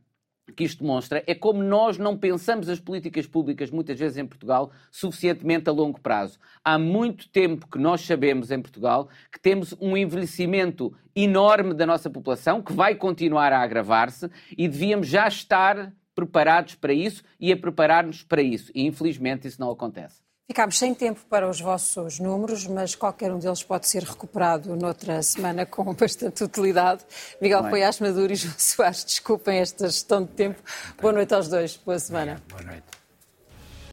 que 0.52 0.64
isto 0.64 0.82
demonstra 0.82 1.22
é 1.26 1.34
como 1.34 1.62
nós 1.62 1.98
não 1.98 2.16
pensamos 2.16 2.68
as 2.68 2.78
políticas 2.78 3.26
públicas, 3.26 3.70
muitas 3.70 3.98
vezes 3.98 4.18
em 4.18 4.26
Portugal, 4.26 4.70
suficientemente 4.90 5.68
a 5.68 5.72
longo 5.72 6.00
prazo. 6.00 6.38
Há 6.64 6.78
muito 6.78 7.28
tempo 7.28 7.66
que 7.66 7.78
nós 7.78 8.00
sabemos 8.02 8.50
em 8.50 8.60
Portugal 8.60 9.08
que 9.32 9.40
temos 9.40 9.74
um 9.80 9.96
envelhecimento 9.96 10.94
enorme 11.14 11.74
da 11.74 11.86
nossa 11.86 12.10
população, 12.10 12.62
que 12.62 12.72
vai 12.72 12.94
continuar 12.94 13.52
a 13.52 13.60
agravar-se, 13.60 14.28
e 14.56 14.68
devíamos 14.68 15.06
já 15.06 15.26
estar 15.28 15.92
preparados 16.14 16.74
para 16.74 16.92
isso 16.92 17.22
e 17.40 17.52
a 17.52 17.56
preparar-nos 17.56 18.22
para 18.22 18.42
isso. 18.42 18.70
E 18.74 18.86
infelizmente 18.86 19.48
isso 19.48 19.60
não 19.60 19.70
acontece. 19.70 20.22
Ficámos 20.46 20.78
sem 20.78 20.94
tempo 20.94 21.20
para 21.28 21.48
os 21.48 21.58
vossos 21.58 22.18
números, 22.18 22.66
mas 22.66 22.94
qualquer 22.94 23.32
um 23.32 23.38
deles 23.38 23.62
pode 23.62 23.88
ser 23.88 24.02
recuperado 24.02 24.76
noutra 24.76 25.22
semana 25.22 25.64
com 25.66 25.94
bastante 25.94 26.44
utilidade. 26.44 27.02
Miguel. 27.40 27.64
Poiás 27.70 27.98
Maduro 27.98 28.30
e 28.30 28.36
João 28.36 28.54
Soares, 28.58 29.04
desculpem 29.04 29.58
esta 29.58 29.88
gestão 29.88 30.22
de 30.22 30.32
tempo. 30.32 30.62
Boa 31.00 31.14
noite 31.14 31.32
aos 31.34 31.48
dois, 31.48 31.76
boa 31.78 31.98
semana. 31.98 32.42
Boa 32.50 32.62
noite. 32.62 33.03